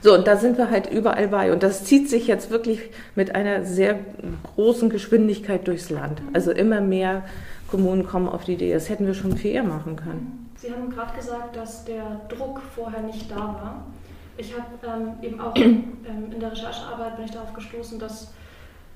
So, 0.02 0.14
und 0.14 0.28
da 0.28 0.38
sind 0.38 0.58
wir 0.58 0.70
halt 0.70 0.90
überall 0.92 1.28
bei. 1.28 1.52
Und 1.52 1.64
das 1.64 1.84
zieht 1.84 2.10
sich 2.10 2.28
jetzt 2.28 2.50
wirklich 2.50 2.80
mit 3.16 3.36
einer 3.36 3.66
sehr 3.66 4.00
großen 4.56 4.90
Geschwindigkeit 4.90 5.68
durchs 5.68 5.90
Land. 5.90 6.22
Mhm. 6.22 6.30
Also 6.34 6.52
immer 6.52 6.82
mehr 6.82 7.24
Kommunen 7.70 8.06
kommen 8.06 8.28
auf 8.28 8.46
die 8.46 8.54
Idee, 8.54 8.74
das 8.74 8.90
hätten 8.90 9.06
wir 9.06 9.14
schon 9.14 9.38
viel 9.38 9.52
eher 9.52 9.64
machen 9.64 9.96
können. 9.96 10.50
Sie 10.56 10.72
haben 10.72 10.90
gerade 10.90 11.16
gesagt, 11.16 11.56
dass 11.56 11.86
der 11.86 12.22
Druck 12.28 12.62
vorher 12.76 13.02
nicht 13.02 13.30
da 13.30 13.38
war. 13.38 13.86
Ich 14.38 14.54
habe 14.54 14.68
ähm, 14.86 15.12
eben 15.22 15.40
auch 15.40 15.56
ähm, 15.56 15.86
in 16.32 16.40
der 16.40 16.52
Recherchearbeit 16.52 17.16
bin 17.18 17.26
ich 17.26 17.32
darauf 17.32 17.54
gestoßen, 17.54 18.00
dass 18.00 18.34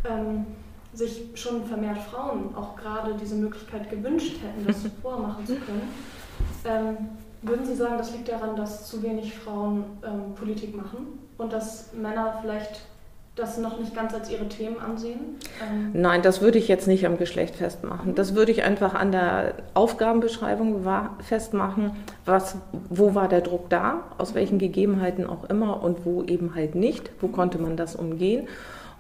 ähm, 0.09 0.45
sich 0.93 1.23
schon 1.35 1.65
vermehrt 1.65 1.97
Frauen 1.97 2.55
auch 2.55 2.75
gerade 2.75 3.15
diese 3.19 3.35
Möglichkeit 3.35 3.89
gewünscht 3.89 4.37
hätten, 4.43 4.67
das 4.67 4.83
vormachen 5.01 5.45
zu 5.45 5.55
können. 5.55 5.89
Würden 7.43 7.65
Sie 7.65 7.75
sagen, 7.75 7.97
das 7.97 8.11
liegt 8.11 8.29
daran, 8.29 8.55
dass 8.55 8.87
zu 8.87 9.03
wenig 9.03 9.35
Frauen 9.35 9.83
ähm, 10.03 10.33
Politik 10.35 10.75
machen 10.75 11.19
und 11.37 11.51
dass 11.51 11.93
Männer 11.93 12.39
vielleicht 12.41 12.81
das 13.35 13.57
noch 13.57 13.79
nicht 13.79 13.95
ganz 13.95 14.13
als 14.13 14.29
ihre 14.29 14.47
Themen 14.47 14.79
ansehen? 14.79 15.19
Ähm 15.61 15.89
Nein, 15.93 16.21
das 16.21 16.41
würde 16.41 16.59
ich 16.59 16.67
jetzt 16.67 16.87
nicht 16.87 17.05
am 17.05 17.17
Geschlecht 17.17 17.55
festmachen. 17.55 18.15
Das 18.15 18.35
würde 18.35 18.51
ich 18.51 18.63
einfach 18.63 18.93
an 18.93 19.11
der 19.11 19.55
Aufgabenbeschreibung 19.73 20.85
festmachen, 21.19 21.91
was, 22.25 22.57
wo 22.89 23.15
war 23.15 23.27
der 23.27 23.41
Druck 23.41 23.69
da, 23.69 24.03
aus 24.17 24.35
welchen 24.35 24.59
Gegebenheiten 24.59 25.25
auch 25.25 25.45
immer 25.45 25.81
und 25.83 26.05
wo 26.05 26.23
eben 26.23 26.53
halt 26.55 26.75
nicht, 26.75 27.09
wo 27.21 27.27
konnte 27.27 27.57
man 27.57 27.75
das 27.75 27.95
umgehen 27.95 28.47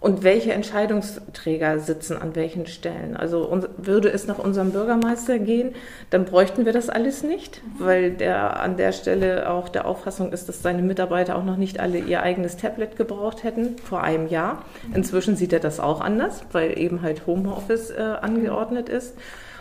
und 0.03 0.21
welche 0.21 0.51
Entscheidungsträger 0.51 1.79
sitzen 1.79 2.17
an 2.17 2.35
welchen 2.35 2.67
Stellen. 2.67 3.15
Also 3.15 3.63
würde 3.77 4.09
es 4.09 4.27
nach 4.27 4.37
unserem 4.37 4.71
Bürgermeister 4.71 5.39
gehen, 5.39 5.75
dann 6.09 6.25
bräuchten 6.25 6.65
wir 6.65 6.73
das 6.73 6.89
alles 6.89 7.23
nicht, 7.23 7.61
weil 7.79 8.11
der 8.11 8.59
an 8.59 8.75
der 8.75 8.91
Stelle 8.91 9.49
auch 9.49 9.69
der 9.69 9.87
Auffassung 9.87 10.33
ist, 10.33 10.49
dass 10.49 10.61
seine 10.61 10.81
Mitarbeiter 10.81 11.37
auch 11.37 11.45
noch 11.45 11.55
nicht 11.55 11.79
alle 11.79 11.99
ihr 11.99 12.21
eigenes 12.21 12.57
Tablet 12.57 12.97
gebraucht 12.97 13.45
hätten 13.45 13.77
vor 13.77 14.03
einem 14.03 14.27
Jahr. 14.27 14.65
Inzwischen 14.93 15.37
sieht 15.37 15.53
er 15.53 15.61
das 15.61 15.79
auch 15.79 16.01
anders, 16.01 16.43
weil 16.51 16.77
eben 16.77 17.01
halt 17.01 17.25
Homeoffice 17.25 17.91
äh, 17.91 18.01
angeordnet 18.01 18.89
ist 18.89 19.15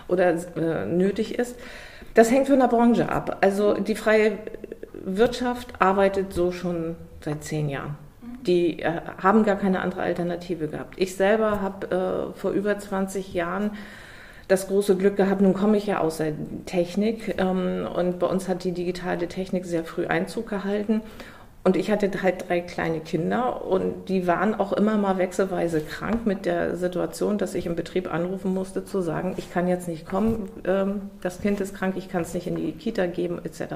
oder 0.08 0.34
äh, 0.56 0.86
nötig 0.86 1.38
ist. 1.38 1.54
Das 2.14 2.32
hängt 2.32 2.48
von 2.48 2.58
der 2.58 2.66
Branche 2.66 3.08
ab. 3.08 3.38
Also 3.42 3.74
die 3.74 3.94
freie 3.94 4.38
Wirtschaft 5.04 5.68
arbeitet 5.78 6.32
so 6.32 6.50
schon 6.50 6.96
seit 7.20 7.44
zehn 7.44 7.68
Jahren 7.68 7.96
die 8.46 8.80
äh, 8.80 9.00
haben 9.22 9.44
gar 9.44 9.56
keine 9.56 9.80
andere 9.80 10.02
Alternative 10.02 10.68
gehabt. 10.68 10.94
Ich 10.96 11.16
selber 11.16 11.60
habe 11.60 12.32
äh, 12.34 12.38
vor 12.38 12.52
über 12.52 12.78
20 12.78 13.34
Jahren 13.34 13.72
das 14.48 14.68
große 14.68 14.96
Glück 14.96 15.16
gehabt, 15.16 15.40
nun 15.40 15.54
komme 15.54 15.76
ich 15.76 15.86
ja 15.86 15.98
aus 16.00 16.18
der 16.18 16.32
Technik 16.66 17.36
ähm, 17.38 17.86
und 17.94 18.18
bei 18.18 18.26
uns 18.26 18.48
hat 18.48 18.64
die 18.64 18.72
digitale 18.72 19.28
Technik 19.28 19.64
sehr 19.64 19.84
früh 19.84 20.06
Einzug 20.06 20.48
gehalten. 20.48 21.00
Und 21.64 21.76
ich 21.76 21.92
hatte 21.92 22.10
halt 22.22 22.48
drei 22.48 22.60
kleine 22.60 22.98
Kinder 22.98 23.64
und 23.64 24.08
die 24.08 24.26
waren 24.26 24.56
auch 24.56 24.72
immer 24.72 24.96
mal 24.96 25.18
wechselweise 25.18 25.80
krank 25.80 26.26
mit 26.26 26.44
der 26.44 26.76
Situation, 26.76 27.38
dass 27.38 27.54
ich 27.54 27.66
im 27.66 27.76
Betrieb 27.76 28.12
anrufen 28.12 28.52
musste, 28.52 28.84
zu 28.84 29.00
sagen, 29.00 29.34
ich 29.36 29.52
kann 29.52 29.68
jetzt 29.68 29.86
nicht 29.86 30.04
kommen, 30.04 30.48
ähm, 30.66 31.02
das 31.20 31.40
Kind 31.40 31.60
ist 31.60 31.74
krank, 31.74 31.94
ich 31.96 32.08
kann 32.08 32.22
es 32.22 32.34
nicht 32.34 32.48
in 32.48 32.56
die 32.56 32.72
Kita 32.72 33.06
geben, 33.06 33.40
etc. 33.44 33.74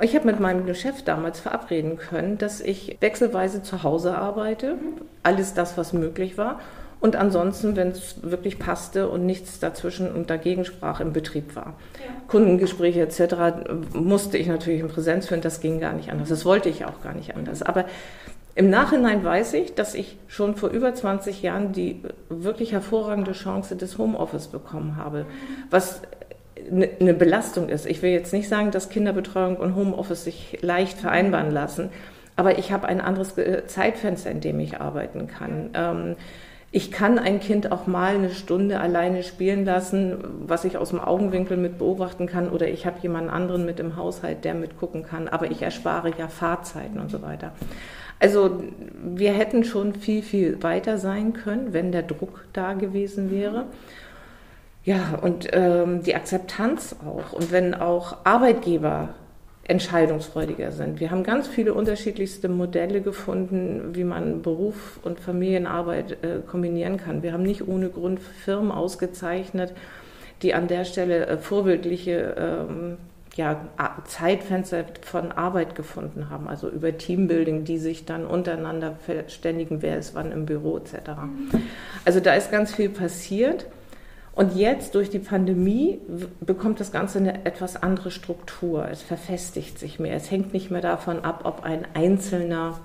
Ich 0.00 0.14
habe 0.16 0.26
mit 0.26 0.40
meinem 0.40 0.74
Chef 0.74 1.02
damals 1.02 1.40
verabreden 1.40 1.96
können, 1.96 2.36
dass 2.38 2.60
ich 2.60 2.96
wechselweise 3.00 3.62
zu 3.62 3.82
Hause 3.82 4.16
arbeite, 4.16 4.76
alles 5.22 5.54
das, 5.54 5.78
was 5.78 5.92
möglich 5.92 6.36
war. 6.36 6.60
Und 7.00 7.16
ansonsten, 7.16 7.76
wenn 7.76 7.88
es 7.88 8.16
wirklich 8.22 8.58
passte 8.58 9.08
und 9.08 9.26
nichts 9.26 9.60
dazwischen 9.60 10.10
und 10.10 10.30
dagegen 10.30 10.64
sprach, 10.64 11.00
im 11.00 11.12
Betrieb 11.12 11.54
war. 11.54 11.74
Ja. 12.02 12.12
Kundengespräche 12.28 13.02
etc. 13.02 13.34
musste 13.92 14.38
ich 14.38 14.46
natürlich 14.46 14.80
in 14.80 14.88
Präsenz 14.88 15.26
führen, 15.26 15.42
das 15.42 15.60
ging 15.60 15.80
gar 15.80 15.92
nicht 15.92 16.10
anders. 16.10 16.30
Das 16.30 16.46
wollte 16.46 16.70
ich 16.70 16.86
auch 16.86 17.02
gar 17.02 17.12
nicht 17.12 17.36
anders. 17.36 17.62
Aber 17.62 17.84
im 18.54 18.70
Nachhinein 18.70 19.22
weiß 19.22 19.52
ich, 19.54 19.74
dass 19.74 19.94
ich 19.94 20.16
schon 20.28 20.54
vor 20.54 20.70
über 20.70 20.94
20 20.94 21.42
Jahren 21.42 21.72
die 21.72 22.00
wirklich 22.30 22.72
hervorragende 22.72 23.32
Chance 23.32 23.76
des 23.76 23.98
Homeoffice 23.98 24.46
bekommen 24.46 24.96
habe, 24.96 25.26
was 25.70 26.00
eine 26.70 27.14
Belastung 27.14 27.68
ist. 27.68 27.86
Ich 27.86 28.02
will 28.02 28.10
jetzt 28.10 28.32
nicht 28.32 28.48
sagen, 28.48 28.70
dass 28.70 28.88
Kinderbetreuung 28.88 29.56
und 29.56 29.74
Homeoffice 29.74 30.24
sich 30.24 30.58
leicht 30.60 30.98
vereinbaren 30.98 31.50
lassen, 31.50 31.90
aber 32.36 32.58
ich 32.58 32.72
habe 32.72 32.86
ein 32.88 33.00
anderes 33.00 33.36
äh, 33.38 33.66
Zeitfenster, 33.66 34.30
in 34.30 34.40
dem 34.40 34.60
ich 34.60 34.80
arbeiten 34.80 35.26
kann. 35.26 35.70
Ähm, 35.74 36.16
ich 36.70 36.90
kann 36.90 37.20
ein 37.20 37.38
Kind 37.38 37.70
auch 37.70 37.86
mal 37.86 38.16
eine 38.16 38.30
Stunde 38.30 38.80
alleine 38.80 39.22
spielen 39.22 39.64
lassen, 39.64 40.16
was 40.44 40.64
ich 40.64 40.76
aus 40.76 40.90
dem 40.90 40.98
Augenwinkel 40.98 41.56
mit 41.56 41.78
beobachten 41.78 42.26
kann, 42.26 42.48
oder 42.50 42.66
ich 42.66 42.84
habe 42.84 42.98
jemanden 43.00 43.30
anderen 43.30 43.64
mit 43.64 43.78
im 43.78 43.94
Haushalt, 43.96 44.44
der 44.44 44.54
mitgucken 44.54 45.04
kann, 45.04 45.28
aber 45.28 45.52
ich 45.52 45.62
erspare 45.62 46.12
ja 46.18 46.26
Fahrzeiten 46.26 46.98
und 46.98 47.12
so 47.12 47.22
weiter. 47.22 47.52
Also 48.18 48.62
wir 49.04 49.32
hätten 49.32 49.62
schon 49.62 49.94
viel, 49.94 50.22
viel 50.22 50.62
weiter 50.64 50.98
sein 50.98 51.32
können, 51.32 51.72
wenn 51.72 51.92
der 51.92 52.02
Druck 52.02 52.44
da 52.52 52.72
gewesen 52.72 53.30
wäre. 53.30 53.66
Ja, 54.84 55.18
und 55.20 55.48
ähm, 55.52 56.02
die 56.02 56.14
Akzeptanz 56.14 56.96
auch. 57.06 57.32
Und 57.32 57.50
wenn 57.50 57.74
auch 57.74 58.18
Arbeitgeber 58.24 59.14
entscheidungsfreudiger 59.66 60.72
sind. 60.72 61.00
Wir 61.00 61.10
haben 61.10 61.24
ganz 61.24 61.48
viele 61.48 61.72
unterschiedlichste 61.72 62.48
Modelle 62.48 63.00
gefunden, 63.00 63.94
wie 63.94 64.04
man 64.04 64.42
Beruf 64.42 64.98
und 65.02 65.18
Familienarbeit 65.18 66.22
äh, 66.22 66.40
kombinieren 66.46 66.98
kann. 66.98 67.22
Wir 67.22 67.32
haben 67.32 67.44
nicht 67.44 67.66
ohne 67.66 67.88
Grund 67.88 68.20
Firmen 68.20 68.70
ausgezeichnet, 68.70 69.72
die 70.42 70.52
an 70.52 70.68
der 70.68 70.84
Stelle 70.84 71.26
äh, 71.26 71.38
vorbildliche 71.38 72.34
ähm, 72.38 72.98
ja, 73.36 73.62
Zeitfenster 74.04 74.84
von 75.00 75.32
Arbeit 75.32 75.74
gefunden 75.74 76.28
haben, 76.30 76.46
also 76.46 76.68
über 76.68 76.96
Teambuilding, 76.96 77.64
die 77.64 77.78
sich 77.78 78.04
dann 78.04 78.26
untereinander 78.26 78.96
verständigen, 79.04 79.82
wer 79.82 79.98
ist 79.98 80.14
wann 80.14 80.30
im 80.30 80.46
Büro 80.46 80.76
etc. 80.76 80.94
Also 82.04 82.20
da 82.20 82.34
ist 82.34 82.52
ganz 82.52 82.74
viel 82.74 82.90
passiert. 82.90 83.66
Und 84.34 84.56
jetzt 84.56 84.96
durch 84.96 85.10
die 85.10 85.20
Pandemie 85.20 86.00
bekommt 86.40 86.80
das 86.80 86.90
Ganze 86.90 87.18
eine 87.18 87.44
etwas 87.44 87.80
andere 87.80 88.10
Struktur. 88.10 88.88
Es 88.90 89.00
verfestigt 89.02 89.78
sich 89.78 90.00
mehr. 90.00 90.16
Es 90.16 90.30
hängt 90.30 90.52
nicht 90.52 90.70
mehr 90.70 90.80
davon 90.80 91.24
ab, 91.24 91.42
ob 91.44 91.62
ein 91.62 91.86
Einzelner 91.94 92.80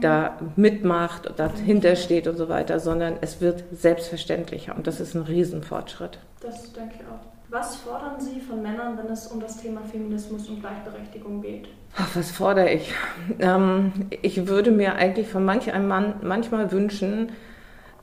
da 0.00 0.38
mitmacht, 0.56 1.32
dahinter 1.36 1.96
steht 1.96 2.26
und 2.26 2.36
so 2.36 2.48
weiter, 2.48 2.80
sondern 2.80 3.16
es 3.20 3.40
wird 3.40 3.64
selbstverständlicher 3.72 4.74
und 4.74 4.86
das 4.86 5.00
ist 5.00 5.14
ein 5.14 5.22
Riesenfortschritt. 5.22 6.18
Das 6.40 6.72
denke 6.72 6.94
ich 6.96 7.00
auch. 7.02 7.34
Was 7.50 7.76
fordern 7.76 8.18
Sie 8.18 8.40
von 8.40 8.62
Männern, 8.62 8.98
wenn 8.98 9.06
es 9.12 9.26
um 9.28 9.40
das 9.40 9.58
Thema 9.58 9.82
Feminismus 9.82 10.48
und 10.48 10.60
Gleichberechtigung 10.60 11.40
geht? 11.40 11.68
Ach, 11.96 12.08
was 12.14 12.30
fordere 12.30 12.70
ich? 12.70 12.92
Ähm, 13.38 13.92
ich 14.22 14.48
würde 14.48 14.70
mir 14.72 14.96
eigentlich 14.96 15.28
von 15.28 15.44
manch 15.44 15.72
einem 15.72 15.86
Mann 15.86 16.14
manchmal 16.22 16.72
wünschen, 16.72 17.30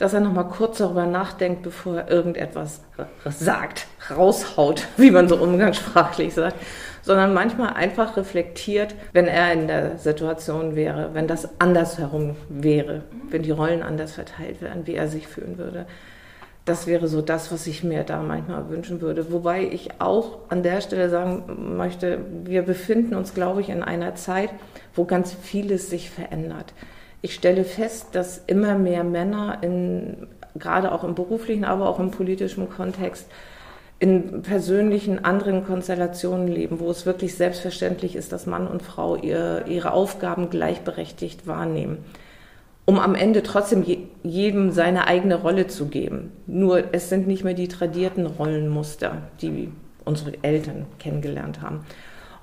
dass 0.02 0.14
er 0.14 0.20
noch 0.20 0.34
mal 0.34 0.46
kurz 0.46 0.80
darüber 0.80 1.06
nachdenkt, 1.06 1.62
bevor 1.62 1.98
er 1.98 2.10
irgendetwas 2.10 2.82
sagt, 3.24 3.86
raushaut, 4.10 4.88
wie 4.98 5.12
man 5.12 5.30
so 5.30 5.36
umgangssprachlich 5.38 6.34
sagt, 6.34 6.56
sondern 7.04 7.36
manchmal 7.36 7.74
einfach 7.74 8.18
reflektiert, 8.18 8.96
wenn 9.14 9.28
er 9.28 9.54
in 9.54 9.68
der 9.68 10.00
Situation 10.00 10.76
wäre, 10.76 11.12
wenn 11.14 11.28
das 11.28 11.48
andersherum 11.62 12.36
wäre, 12.50 13.04
wenn 13.30 13.44
die 13.44 13.52
Rollen 13.52 13.84
anders 13.84 14.14
verteilt 14.14 14.60
wären, 14.60 14.88
wie 14.88 14.96
er 14.96 15.08
sich 15.08 15.28
fühlen 15.28 15.60
würde. 15.60 15.86
das 16.66 16.88
wäre 16.88 17.08
so 17.08 17.22
das, 17.22 17.52
was 17.52 17.68
ich 17.68 17.84
mir 17.84 18.04
da 18.04 18.24
manchmal 18.24 18.70
wünschen 18.70 19.02
würde. 19.02 19.32
Wobei 19.32 19.64
ich 19.64 20.00
auch 20.00 20.40
an 20.50 20.64
der 20.64 20.82
Stelle 20.82 21.10
sagen 21.10 21.76
möchte, 21.78 22.20
wir 22.46 22.64
befinden 22.64 23.14
uns, 23.14 23.36
glaube 23.36 23.62
ich, 23.62 23.70
in 23.70 23.84
einer 23.84 24.16
Zeit, 24.16 24.50
wo 24.96 25.06
ganz 25.06 25.32
vieles 25.32 25.92
sich 25.92 26.10
verändert. 26.10 26.74
Ich 27.22 27.34
stelle 27.34 27.64
fest, 27.64 28.08
dass 28.14 28.42
immer 28.48 28.78
mehr 28.78 29.04
Männer 29.04 29.60
in, 29.62 30.28
gerade 30.56 30.92
auch 30.92 31.04
im 31.04 31.16
beruflichen, 31.16 31.66
aber 31.66 31.88
auch 31.88 32.00
im 32.00 32.12
politischen 32.12 32.70
Kontext 32.70 33.28
in 34.00 34.42
persönlichen 34.42 35.24
anderen 35.24 35.64
Konstellationen 35.64 36.48
leben, 36.48 36.80
wo 36.80 36.90
es 36.90 37.06
wirklich 37.06 37.36
selbstverständlich 37.36 38.16
ist, 38.16 38.32
dass 38.32 38.48
Mann 38.48 38.68
und 38.68 38.82
Frau 38.82 39.16
ihr, 39.16 39.66
ihre 39.68 39.92
Aufgaben 39.92 40.50
gleichberechtigt 40.50 41.46
wahrnehmen 41.46 42.00
um 42.86 43.00
am 43.00 43.16
Ende 43.16 43.44
trotzdem 43.44 43.86
jedem 44.24 44.72
seine 44.72 45.08
eigene 45.08 45.36
Rolle 45.36 45.68
zu 45.68 45.88
geben. 45.88 46.32
Nur 46.48 46.94
es 46.94 47.10
sind 47.10 47.28
nicht 47.28 47.44
mehr 47.44 47.54
die 47.54 47.68
tradierten 47.68 48.26
Rollenmuster, 48.26 49.22
die 49.42 49.72
unsere 50.04 50.34
Eltern 50.44 50.86
kennengelernt 51.00 51.62
haben. 51.62 51.86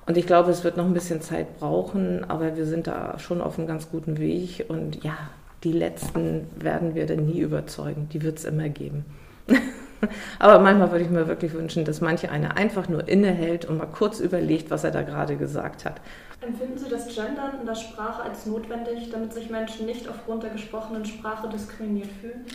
Und 0.09 0.17
ich 0.17 0.25
glaube, 0.25 0.49
es 0.49 0.63
wird 0.63 0.75
noch 0.75 0.85
ein 0.85 0.93
bisschen 0.95 1.21
Zeit 1.21 1.59
brauchen, 1.59 2.27
aber 2.27 2.57
wir 2.57 2.65
sind 2.65 2.87
da 2.87 3.19
schon 3.19 3.41
auf 3.41 3.59
einem 3.59 3.67
ganz 3.67 3.91
guten 3.91 4.17
Weg. 4.17 4.65
Und 4.67 5.03
ja, 5.03 5.15
die 5.63 5.71
letzten 5.71 6.47
werden 6.55 6.95
wir 6.95 7.05
dann 7.05 7.27
nie 7.27 7.41
überzeugen. 7.41 8.09
Die 8.11 8.23
wird 8.23 8.39
es 8.39 8.45
immer 8.45 8.69
geben. 8.69 9.05
aber 10.39 10.57
manchmal 10.57 10.89
würde 10.89 11.05
ich 11.05 11.11
mir 11.11 11.27
wirklich 11.27 11.53
wünschen, 11.53 11.85
dass 11.85 12.01
manche 12.01 12.31
einer 12.31 12.57
einfach 12.57 12.89
nur 12.89 13.07
innehält 13.07 13.65
und 13.65 13.77
mal 13.77 13.85
kurz 13.85 14.19
überlegt, 14.19 14.71
was 14.71 14.83
er 14.83 14.89
da 14.89 15.03
gerade 15.03 15.35
gesagt 15.35 15.85
hat. 15.85 16.01
Empfinden 16.41 16.79
Sie 16.79 16.89
das 16.89 17.05
Gendern 17.13 17.59
in 17.59 17.67
der 17.67 17.75
Sprache 17.75 18.23
als 18.23 18.47
notwendig, 18.47 19.11
damit 19.11 19.31
sich 19.31 19.51
Menschen 19.51 19.85
nicht 19.85 20.09
aufgrund 20.09 20.41
der 20.41 20.49
gesprochenen 20.49 21.05
Sprache 21.05 21.49
diskriminiert 21.49 22.09
fühlen? 22.19 22.45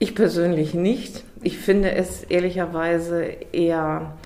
Ich 0.00 0.16
persönlich 0.16 0.74
nicht. 0.74 1.22
Ich 1.40 1.58
finde 1.58 1.92
es 1.92 2.24
ehrlicherweise 2.24 3.22
eher 3.52 4.16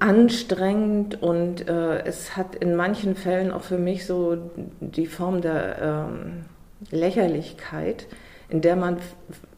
anstrengend 0.00 1.22
und 1.22 1.68
äh, 1.68 2.02
es 2.04 2.36
hat 2.36 2.56
in 2.56 2.74
manchen 2.74 3.14
Fällen 3.14 3.52
auch 3.52 3.62
für 3.62 3.78
mich 3.78 4.06
so 4.06 4.36
die 4.80 5.06
Form 5.06 5.42
der 5.42 6.08
ähm, 6.10 6.44
Lächerlichkeit, 6.90 8.06
in 8.48 8.62
der 8.62 8.76
man 8.76 8.96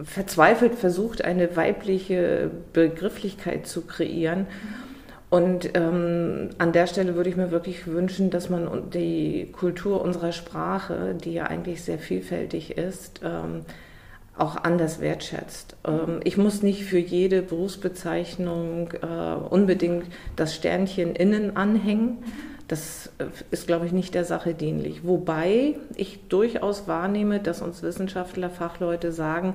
verzweifelt 0.03 0.75
versucht, 0.75 1.25
eine 1.25 1.57
weibliche 1.57 2.51
Begrifflichkeit 2.73 3.67
zu 3.67 3.83
kreieren. 3.83 4.47
Und 5.31 5.71
ähm, 5.75 6.51
an 6.59 6.73
der 6.73 6.87
Stelle 6.87 7.15
würde 7.15 7.31
ich 7.31 7.37
mir 7.37 7.51
wirklich 7.51 7.87
wünschen, 7.87 8.29
dass 8.29 8.51
man 8.51 8.91
die 8.91 9.49
Kultur 9.53 10.03
unserer 10.03 10.33
Sprache, 10.33 11.15
die 11.15 11.33
ja 11.33 11.45
eigentlich 11.45 11.83
sehr 11.83 11.99
vielfältig 11.99 12.77
ist, 12.77 13.21
ähm, 13.25 13.65
auch 14.37 14.57
anders 14.57 15.01
wertschätzt. 15.01 15.77
Ähm, 15.87 16.21
ich 16.25 16.37
muss 16.37 16.63
nicht 16.63 16.85
für 16.85 16.99
jede 16.99 17.43
Berufsbezeichnung 17.43 18.93
äh, 18.93 19.35
unbedingt 19.51 20.07
das 20.37 20.55
Sternchen 20.55 21.15
innen 21.15 21.57
anhängen. 21.57 22.19
Das 22.69 23.11
äh, 23.19 23.27
ist, 23.51 23.67
glaube 23.67 23.87
ich, 23.87 23.93
nicht 23.93 24.15
der 24.15 24.25
Sache 24.25 24.55
dienlich. 24.55 25.05
Wobei 25.05 25.77
ich 25.97 26.29
durchaus 26.29 26.89
wahrnehme, 26.89 27.41
dass 27.41 27.61
uns 27.61 27.83
Wissenschaftler, 27.83 28.51
Fachleute 28.51 29.13
sagen, 29.13 29.55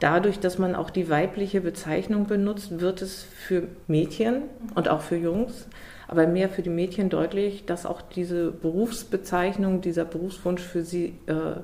Dadurch, 0.00 0.38
dass 0.38 0.58
man 0.58 0.76
auch 0.76 0.90
die 0.90 1.10
weibliche 1.10 1.60
Bezeichnung 1.60 2.26
benutzt, 2.26 2.80
wird 2.80 3.02
es 3.02 3.22
für 3.22 3.64
Mädchen 3.88 4.42
und 4.76 4.88
auch 4.88 5.00
für 5.00 5.16
Jungs, 5.16 5.66
aber 6.06 6.28
mehr 6.28 6.48
für 6.48 6.62
die 6.62 6.70
Mädchen 6.70 7.10
deutlich, 7.10 7.66
dass 7.66 7.84
auch 7.84 8.00
diese 8.00 8.52
Berufsbezeichnung, 8.52 9.80
dieser 9.80 10.04
Berufswunsch 10.04 10.62
für 10.62 10.84
sie 10.84 11.14
äh, 11.26 11.60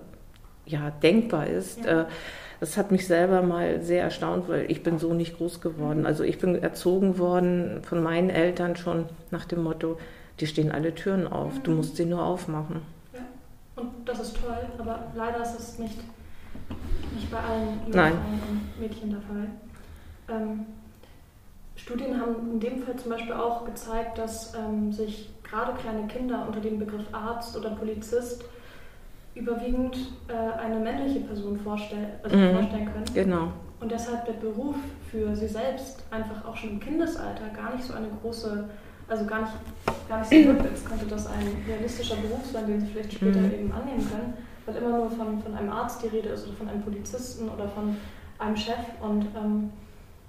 ja, 0.66 0.90
denkbar 0.90 1.46
ist. 1.46 1.84
Ja. 1.84 2.02
Äh, 2.02 2.04
das 2.60 2.76
hat 2.76 2.90
mich 2.90 3.06
selber 3.06 3.42
mal 3.42 3.82
sehr 3.82 4.02
erstaunt, 4.02 4.48
weil 4.48 4.70
ich 4.70 4.82
bin 4.82 4.98
so 4.98 5.14
nicht 5.14 5.36
groß 5.36 5.60
geworden. 5.60 6.00
Mhm. 6.00 6.06
Also 6.06 6.24
ich 6.24 6.38
bin 6.38 6.60
erzogen 6.60 7.18
worden 7.18 7.82
von 7.82 8.02
meinen 8.02 8.30
Eltern 8.30 8.76
schon 8.76 9.06
nach 9.30 9.44
dem 9.44 9.62
Motto, 9.62 9.98
die 10.40 10.46
stehen 10.46 10.72
alle 10.72 10.94
Türen 10.94 11.26
auf, 11.26 11.60
du 11.62 11.70
mhm. 11.70 11.76
musst 11.78 11.96
sie 11.96 12.06
nur 12.06 12.24
aufmachen. 12.24 12.82
Ja. 13.12 13.20
Und 13.76 13.90
das 14.04 14.20
ist 14.20 14.36
toll, 14.40 14.58
aber 14.78 15.12
leider 15.14 15.42
ist 15.42 15.58
es 15.58 15.78
nicht 15.78 15.98
nicht 17.14 17.30
bei 17.30 17.38
allen 17.38 17.80
und 17.86 18.80
Mädchen 18.80 19.10
der 19.10 19.20
Fall. 19.20 19.48
Ähm, 20.28 20.66
Studien 21.76 22.20
haben 22.20 22.52
in 22.52 22.60
dem 22.60 22.82
Fall 22.82 22.96
zum 22.96 23.10
Beispiel 23.10 23.32
auch 23.32 23.64
gezeigt, 23.64 24.18
dass 24.18 24.54
ähm, 24.54 24.92
sich 24.92 25.30
gerade 25.42 25.72
kleine 25.74 26.06
Kinder 26.06 26.44
unter 26.46 26.60
dem 26.60 26.78
Begriff 26.78 27.06
Arzt 27.12 27.56
oder 27.56 27.70
Polizist 27.70 28.44
überwiegend 29.34 29.96
äh, 30.28 30.58
eine 30.58 30.78
männliche 30.78 31.20
Person 31.20 31.58
vorstell 31.58 32.18
also 32.22 32.36
mhm. 32.36 32.52
vorstellen 32.52 32.86
können. 32.86 33.04
Genau. 33.14 33.48
Und 33.80 33.90
deshalb 33.90 34.24
der 34.26 34.34
Beruf 34.34 34.76
für 35.10 35.34
sie 35.34 35.48
selbst 35.48 36.04
einfach 36.10 36.44
auch 36.46 36.56
schon 36.56 36.70
im 36.70 36.80
Kindesalter 36.80 37.48
gar 37.54 37.74
nicht 37.74 37.84
so 37.84 37.94
eine 37.94 38.06
große, 38.22 38.68
also 39.08 39.26
gar 39.26 39.40
nicht, 39.40 39.52
gar 40.08 40.20
nicht 40.20 40.30
so 40.30 40.36
rückwärts 40.50 40.84
könnte 40.84 41.06
das 41.06 41.26
ein 41.26 41.48
realistischer 41.68 42.16
Beruf 42.16 42.46
sein, 42.46 42.66
den 42.66 42.80
sie 42.80 42.86
vielleicht 42.86 43.12
später 43.12 43.40
mhm. 43.40 43.52
eben 43.52 43.72
annehmen 43.72 44.08
können 44.08 44.34
weil 44.66 44.76
immer 44.76 44.98
nur 44.98 45.10
von, 45.10 45.40
von 45.40 45.54
einem 45.54 45.70
Arzt 45.70 46.02
die 46.02 46.08
Rede 46.08 46.30
ist 46.30 46.46
oder 46.46 46.56
von 46.56 46.68
einem 46.68 46.82
Polizisten 46.82 47.48
oder 47.48 47.68
von 47.68 47.96
einem 48.38 48.56
Chef. 48.56 48.78
Und 49.00 49.26
ähm, 49.36 49.70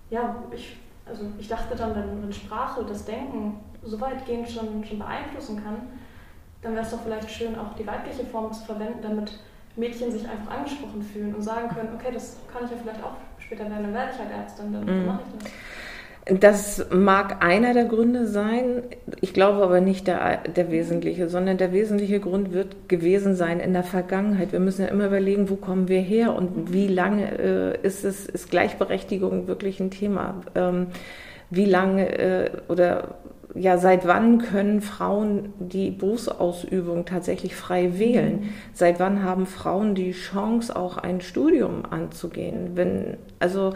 ja, 0.10 0.36
ich, 0.54 0.78
also 1.06 1.24
ich 1.40 1.48
dachte 1.48 1.76
dann, 1.76 1.96
wenn, 1.96 2.22
wenn 2.22 2.34
Sprache 2.34 2.84
das 2.86 3.06
Denken 3.06 3.60
so 3.84 4.00
weitgehend 4.02 4.50
schon, 4.50 4.84
schon 4.84 5.00
beeinflussen 5.00 5.64
kann, 5.64 5.78
dann 6.62 6.74
wäre 6.74 6.86
es 6.86 6.92
doch 6.92 7.02
vielleicht 7.04 7.30
schön, 7.30 7.58
auch 7.58 7.74
die 7.76 7.86
weibliche 7.86 8.26
Form 8.26 8.52
zu 8.54 8.64
verwenden, 8.66 9.00
damit 9.02 9.40
Mädchen 9.76 10.12
sich 10.12 10.28
einfach 10.28 10.58
angesprochen 10.58 11.02
fühlen 11.02 11.36
und 11.36 11.42
sagen 11.42 11.70
können, 11.70 11.90
okay, 11.96 12.12
das 12.14 12.38
kann 12.52 12.66
ich 12.66 12.72
ja 12.72 12.78
vielleicht 12.82 13.04
auch 13.04 13.16
später 13.40 13.64
werden, 13.64 13.84
dann 13.84 13.94
werde 13.94 14.12
ich 14.14 14.20
halt 14.20 14.32
Ärztin, 14.32 14.74
dann 14.74 14.86
mhm. 14.86 15.06
mache 15.06 15.22
ich 15.28 15.44
das. 15.44 15.52
Das 16.28 16.88
mag 16.90 17.46
einer 17.46 17.76
der 17.76 17.86
Gründe 17.86 18.26
sein, 18.26 18.82
ich 19.22 19.32
glaube 19.32 19.62
aber 19.62 19.80
nicht 19.80 20.08
der, 20.08 20.38
der 20.38 20.72
wesentliche, 20.72 21.30
sondern 21.30 21.58
der 21.58 21.72
wesentliche 21.72 22.20
Grund 22.20 22.52
wird 22.52 22.90
gewesen 22.90 23.36
sein 23.36 23.60
in 23.60 23.74
der 23.74 23.84
Vergangenheit. 23.84 24.52
Wir 24.52 24.60
müssen 24.60 24.82
ja 24.82 24.88
immer 24.88 25.06
überlegen, 25.06 25.52
wo 25.52 25.56
kommen 25.56 25.88
wir 25.88 26.00
her 26.00 26.36
und 26.36 26.74
wie 26.74 26.88
lange 26.88 27.38
äh, 27.38 27.86
ist 27.86 28.04
es, 28.04 28.26
ist 28.26 28.50
Gleichberechtigung 28.50 29.48
wirklich 29.48 29.80
ein 29.80 29.92
Thema? 29.92 30.42
Ähm, 30.56 30.88
wie 31.52 31.66
lange 31.66 32.18
äh, 32.18 32.50
oder 32.70 33.20
ja, 33.56 33.78
seit 33.78 34.06
wann 34.06 34.40
können 34.40 34.82
Frauen 34.82 35.54
die 35.60 35.90
Berufsausübung 35.90 37.06
tatsächlich 37.06 37.56
frei 37.56 37.98
wählen? 37.98 38.50
Seit 38.74 39.00
wann 39.00 39.24
haben 39.24 39.46
Frauen 39.46 39.96
die 39.96 40.12
Chance, 40.12 40.76
auch 40.76 40.98
ein 40.98 41.22
Studium 41.22 41.84
anzugehen? 41.90 42.72
Wenn, 42.76 43.16
also, 43.40 43.74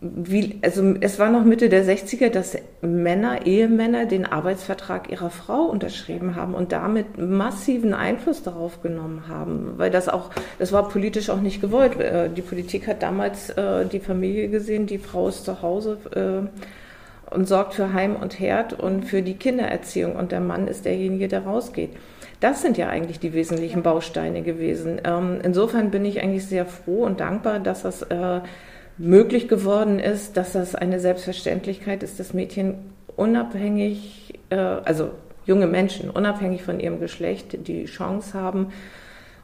wie, 0.00 0.60
also 0.62 0.94
es 1.00 1.18
war 1.18 1.28
noch 1.28 1.44
Mitte 1.44 1.68
der 1.68 1.84
60er, 1.84 2.28
dass 2.28 2.56
Männer, 2.80 3.46
Ehemänner 3.46 4.06
den 4.06 4.24
Arbeitsvertrag 4.24 5.10
ihrer 5.10 5.30
Frau 5.30 5.62
unterschrieben 5.62 6.36
haben 6.36 6.54
und 6.54 6.70
damit 6.70 7.18
massiven 7.18 7.94
Einfluss 7.94 8.44
darauf 8.44 8.80
genommen 8.80 9.24
haben, 9.26 9.72
weil 9.76 9.90
das 9.90 10.08
auch, 10.08 10.30
das 10.60 10.70
war 10.70 10.88
politisch 10.88 11.30
auch 11.30 11.40
nicht 11.40 11.60
gewollt. 11.60 11.98
Äh, 11.98 12.30
die 12.30 12.42
Politik 12.42 12.86
hat 12.86 13.02
damals 13.02 13.50
äh, 13.50 13.86
die 13.86 13.98
Familie 13.98 14.48
gesehen, 14.48 14.86
die 14.86 14.98
Frau 14.98 15.26
ist 15.26 15.44
zu 15.44 15.62
Hause 15.62 15.98
äh, 16.14 16.48
und 17.30 17.46
sorgt 17.46 17.74
für 17.74 17.92
Heim 17.92 18.16
und 18.16 18.38
Herd 18.38 18.72
und 18.72 19.04
für 19.04 19.22
die 19.22 19.34
Kindererziehung 19.34 20.16
und 20.16 20.32
der 20.32 20.40
Mann 20.40 20.68
ist 20.68 20.84
derjenige, 20.84 21.28
der 21.28 21.44
rausgeht. 21.44 21.90
Das 22.40 22.62
sind 22.62 22.78
ja 22.78 22.88
eigentlich 22.88 23.18
die 23.18 23.32
wesentlichen 23.32 23.82
Bausteine 23.82 24.42
gewesen. 24.42 25.00
Ähm, 25.04 25.40
insofern 25.42 25.90
bin 25.90 26.04
ich 26.04 26.22
eigentlich 26.22 26.46
sehr 26.46 26.66
froh 26.66 27.04
und 27.04 27.20
dankbar, 27.20 27.58
dass 27.58 27.82
das 27.82 28.06
möglich 28.98 29.48
geworden 29.48 30.00
ist, 30.00 30.36
dass 30.36 30.52
das 30.52 30.74
eine 30.74 31.00
Selbstverständlichkeit 31.00 32.02
ist, 32.02 32.18
dass 32.18 32.34
Mädchen 32.34 32.74
unabhängig, 33.16 34.34
äh, 34.50 34.56
also 34.56 35.10
junge 35.46 35.66
Menschen 35.66 36.10
unabhängig 36.10 36.62
von 36.62 36.78
ihrem 36.80 37.00
Geschlecht 37.00 37.66
die 37.66 37.86
Chance 37.86 38.38
haben, 38.38 38.72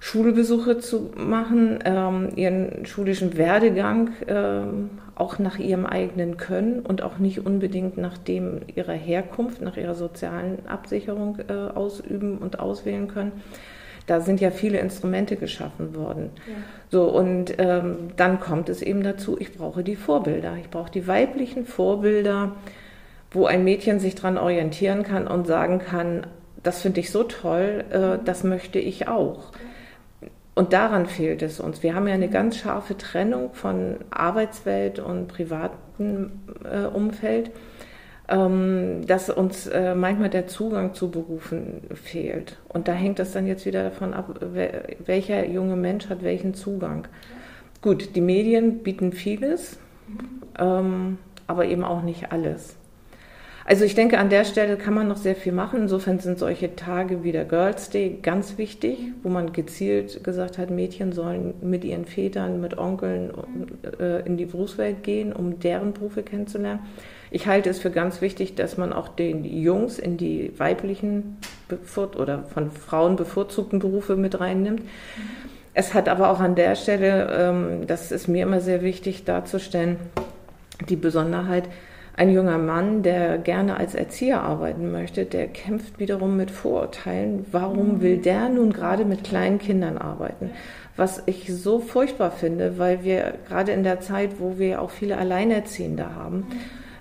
Schulbesuche 0.05 0.77
zu 0.77 1.13
machen, 1.17 1.79
ähm, 1.87 2.29
ihren 2.37 2.85
schulischen 2.85 3.39
Werdegang 3.39 4.11
ähm, 4.29 4.91
auch 5.15 5.39
nach 5.39 5.59
ihrem 5.59 5.87
eigenen 5.87 6.37
Können 6.37 6.81
und 6.81 7.01
auch 7.01 7.17
nicht 7.17 7.47
unbedingt 7.47 7.97
nach 7.97 8.19
dem 8.19 8.61
ihrer 8.75 8.93
Herkunft, 8.93 9.63
nach 9.63 9.79
ihrer 9.79 9.95
sozialen 9.95 10.59
Absicherung 10.67 11.39
äh, 11.49 11.55
ausüben 11.55 12.37
und 12.37 12.59
auswählen 12.59 13.09
können. 13.09 13.33
Da 14.07 14.21
sind 14.21 14.43
ja 14.43 14.51
viele 14.51 14.79
Instrumente 14.79 15.37
geschaffen 15.37 15.95
worden. 15.95 16.29
Ja. 16.47 16.55
So, 16.91 17.05
und 17.05 17.55
ähm, 17.57 18.11
dann 18.19 18.41
kommt 18.41 18.69
es 18.69 18.83
eben 18.83 19.03
dazu, 19.03 19.41
ich 19.41 19.55
brauche 19.55 19.83
die 19.83 19.97
Vorbilder. 19.97 20.59
Ich 20.61 20.69
brauche 20.69 20.91
die 20.91 21.07
weiblichen 21.07 21.65
Vorbilder, 21.65 22.53
wo 23.31 23.47
ein 23.47 23.65
Mädchen 23.65 24.01
sich 24.01 24.15
daran 24.15 24.37
orientieren 24.37 25.03
kann 25.03 25.27
und 25.27 25.47
sagen 25.47 25.79
kann, 25.79 26.27
das 26.63 26.83
finde 26.83 27.01
ich 27.01 27.11
so 27.11 27.23
toll, 27.23 27.85
äh, 27.91 28.23
das 28.23 28.45
möchte 28.45 28.79
ich 28.79 29.09
auch. 29.09 29.51
Und 30.55 30.73
daran 30.73 31.07
fehlt 31.07 31.43
es 31.43 31.59
uns. 31.59 31.83
Wir 31.83 31.95
haben 31.95 32.07
ja 32.07 32.15
eine 32.15 32.29
ganz 32.29 32.57
scharfe 32.57 32.97
Trennung 32.97 33.55
von 33.55 33.97
Arbeitswelt 34.11 35.01
und 35.01 35.27
privatem 35.27 36.31
äh, 36.65 36.87
Umfeld 36.87 37.51
ähm, 38.29 39.07
dass 39.07 39.29
uns 39.29 39.67
äh, 39.67 39.95
manchmal 39.95 40.31
der 40.31 40.47
Zugang 40.47 40.95
zu 40.95 41.11
Berufen 41.11 41.83
fehlt. 41.95 42.59
Und 42.69 42.89
da 42.89 42.93
hängt 42.93 43.19
es 43.21 43.33
dann 43.33 43.47
jetzt 43.47 43.67
wieder 43.67 43.83
davon 43.83 44.15
ab, 44.15 44.41
welcher 45.05 45.47
junge 45.47 45.77
Mensch 45.77 46.09
hat 46.09 46.23
welchen 46.23 46.55
Zugang. 46.55 47.07
Gut, 47.83 48.17
die 48.17 48.23
Medien 48.23 48.83
bieten 48.83 49.13
vieles, 49.13 49.79
ähm, 50.59 51.19
aber 51.47 51.67
eben 51.67 51.85
auch 51.85 52.03
nicht 52.03 52.33
alles. 52.33 52.77
Also 53.67 53.85
ich 53.85 53.95
denke, 53.95 54.19
an 54.19 54.29
der 54.29 54.45
Stelle 54.45 54.77
kann 54.77 54.93
man 54.93 55.09
noch 55.09 55.17
sehr 55.17 55.35
viel 55.35 55.53
machen. 55.53 55.83
Insofern 55.83 56.19
sind 56.19 56.39
solche 56.39 56.77
Tage 56.77 57.25
wie 57.25 57.33
der 57.33 57.47
Girls 57.47 57.89
Day 57.89 58.19
ganz 58.21 58.59
wichtig, 58.59 58.99
wo 59.23 59.31
man 59.31 59.55
gezielt 59.55 60.23
gesagt 60.23 60.59
hat, 60.59 60.71
Mädchen 60.71 61.13
sollen 61.13 61.55
mit 61.63 61.83
ihren 61.83 62.05
Vätern, 62.05 62.61
mit 62.61 62.77
Onkeln 62.77 63.33
äh, 63.99 64.21
in 64.27 64.37
die 64.37 64.45
Berufswelt 64.45 65.03
gehen, 65.03 65.33
um 65.33 65.61
deren 65.61 65.95
Berufe 65.95 66.23
kennenzulernen. 66.23 66.81
Ich 67.31 67.47
halte 67.47 67.71
es 67.71 67.79
für 67.79 67.91
ganz 67.91 68.21
wichtig, 68.21 68.55
dass 68.55 68.77
man 68.77 68.93
auch 68.93 69.09
den 69.09 69.45
Jungs 69.45 69.99
in 69.99 70.19
die 70.19 70.53
weiblichen 70.59 71.39
oder 72.17 72.45
von 72.45 72.71
Frauen 72.71 73.17
bevorzugten 73.17 73.79
Berufe 73.79 74.15
mit 74.15 74.39
reinnimmt. 74.39 74.83
Es 75.73 75.95
hat 75.95 76.09
aber 76.09 76.29
auch 76.29 76.39
an 76.39 76.55
der 76.55 76.77
Stelle, 76.77 77.29
ähm, 77.33 77.87
das 77.87 78.13
ist 78.13 78.29
mir 78.29 78.43
immer 78.43 78.61
sehr 78.61 78.83
wichtig 78.83 79.25
darzustellen, 79.25 79.97
die 80.89 80.97
Besonderheit, 80.97 81.65
ein 82.17 82.31
junger 82.31 82.59
Mann, 82.59 83.03
der 83.03 83.39
gerne 83.39 83.77
als 83.77 83.95
Erzieher 83.95 84.43
arbeiten 84.43 84.93
möchte, 84.93 85.25
der 85.25 85.49
kämpft 85.49 85.99
wiederum 85.99 86.37
mit 86.37 86.51
Vorurteilen. 86.51 87.45
Warum 87.51 87.95
mhm. 87.95 88.01
will 88.03 88.19
der 88.19 88.49
nun 88.49 88.73
gerade 88.73 89.05
mit 89.05 89.25
kleinen 89.25 89.59
Kindern 89.59 89.99
arbeiten? 89.99 90.51
Was 90.97 91.23
ich 91.27 91.53
so 91.53 91.81
furchtbar 91.81 92.31
finde, 92.31 92.79
weil 92.79 93.03
wir 93.03 93.35
gerade 93.49 93.73
in 93.73 93.83
der 93.83 94.01
Zeit, 94.01 94.39
wo 94.39 94.59
wir 94.59 94.81
auch 94.81 94.91
viele 94.91 95.19
Alleinerziehende 95.19 96.15
haben, 96.15 96.47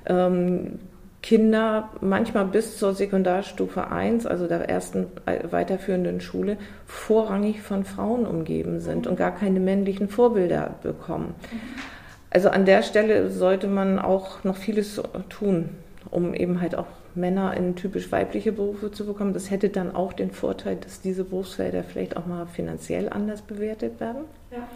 ähm, 0.07 0.79
Kinder 1.21 1.89
manchmal 2.01 2.45
bis 2.45 2.77
zur 2.77 2.93
Sekundarstufe 2.93 3.89
1, 3.89 4.25
also 4.25 4.45
der 4.45 4.67
ersten 4.67 5.07
weiterführenden 5.49 6.19
Schule, 6.19 6.57
vorrangig 6.85 7.61
von 7.61 7.85
Frauen 7.85 8.25
umgeben 8.25 8.81
sind 8.81 9.07
und 9.07 9.15
gar 9.15 9.31
keine 9.31 9.61
männlichen 9.61 10.09
Vorbilder 10.09 10.75
bekommen. 10.83 11.33
Also 12.33 12.49
an 12.49 12.65
der 12.65 12.81
Stelle 12.81 13.29
sollte 13.29 13.67
man 13.67 13.99
auch 13.99 14.43
noch 14.43 14.57
vieles 14.57 14.99
tun, 15.29 15.69
um 16.09 16.33
eben 16.33 16.61
halt 16.61 16.75
auch 16.75 16.87
Männer 17.15 17.55
in 17.55 17.75
typisch 17.75 18.11
weibliche 18.11 18.51
Berufe 18.51 18.91
zu 18.91 19.05
bekommen. 19.05 19.33
Das 19.33 19.51
hätte 19.51 19.69
dann 19.69 19.95
auch 19.95 20.13
den 20.13 20.31
Vorteil, 20.31 20.77
dass 20.77 20.99
diese 20.99 21.23
Berufsfelder 21.23 21.83
vielleicht 21.83 22.17
auch 22.17 22.25
mal 22.25 22.47
finanziell 22.47 23.07
anders 23.09 23.43
bewertet 23.43 23.99
werden. 23.99 24.23
Ja. 24.51 24.67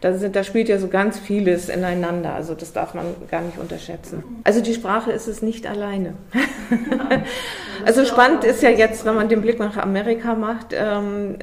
Da, 0.00 0.14
sind, 0.14 0.34
da 0.34 0.42
spielt 0.42 0.68
ja 0.68 0.78
so 0.78 0.88
ganz 0.88 1.18
vieles 1.18 1.68
ineinander, 1.68 2.34
also 2.34 2.54
das 2.54 2.72
darf 2.72 2.92
man 2.92 3.06
gar 3.30 3.40
nicht 3.40 3.58
unterschätzen. 3.58 4.22
Also 4.44 4.60
die 4.60 4.74
Sprache 4.74 5.12
ist 5.12 5.26
es 5.26 5.42
nicht 5.42 5.66
alleine. 5.66 6.14
also 7.86 8.04
spannend 8.04 8.44
ist 8.44 8.62
ja 8.62 8.70
jetzt, 8.70 9.06
wenn 9.06 9.14
man 9.14 9.28
den 9.28 9.40
Blick 9.40 9.58
nach 9.58 9.76
Amerika 9.76 10.34
macht, 10.34 10.68
ähm, 10.72 11.36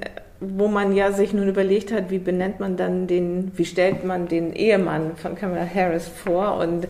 wo 0.57 0.67
man 0.67 0.95
ja 0.95 1.11
sich 1.11 1.33
nun 1.33 1.47
überlegt 1.47 1.91
hat, 1.91 2.09
wie 2.09 2.19
benennt 2.19 2.59
man 2.59 2.77
dann 2.77 3.07
den, 3.07 3.51
wie 3.55 3.65
stellt 3.65 4.03
man 4.03 4.27
den 4.27 4.53
Ehemann 4.53 5.15
von 5.15 5.35
Kamala 5.35 5.67
Harris 5.67 6.07
vor 6.07 6.57
und 6.57 6.87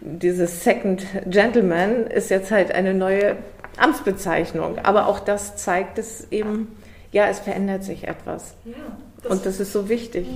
dieses 0.00 0.62
Second 0.64 1.04
Gentleman 1.26 2.06
ist 2.06 2.30
jetzt 2.30 2.50
halt 2.50 2.72
eine 2.72 2.94
neue 2.94 3.36
Amtsbezeichnung. 3.76 4.78
Aber 4.82 5.06
auch 5.08 5.20
das 5.20 5.56
zeigt 5.56 5.98
es 5.98 6.28
eben, 6.30 6.68
ja, 7.12 7.28
es 7.28 7.40
verändert 7.40 7.84
sich 7.84 8.06
etwas. 8.06 8.54
Ja, 8.64 8.74
das 9.22 9.32
und 9.32 9.46
das 9.46 9.60
ist 9.60 9.72
so 9.72 9.88
wichtig. 9.88 10.26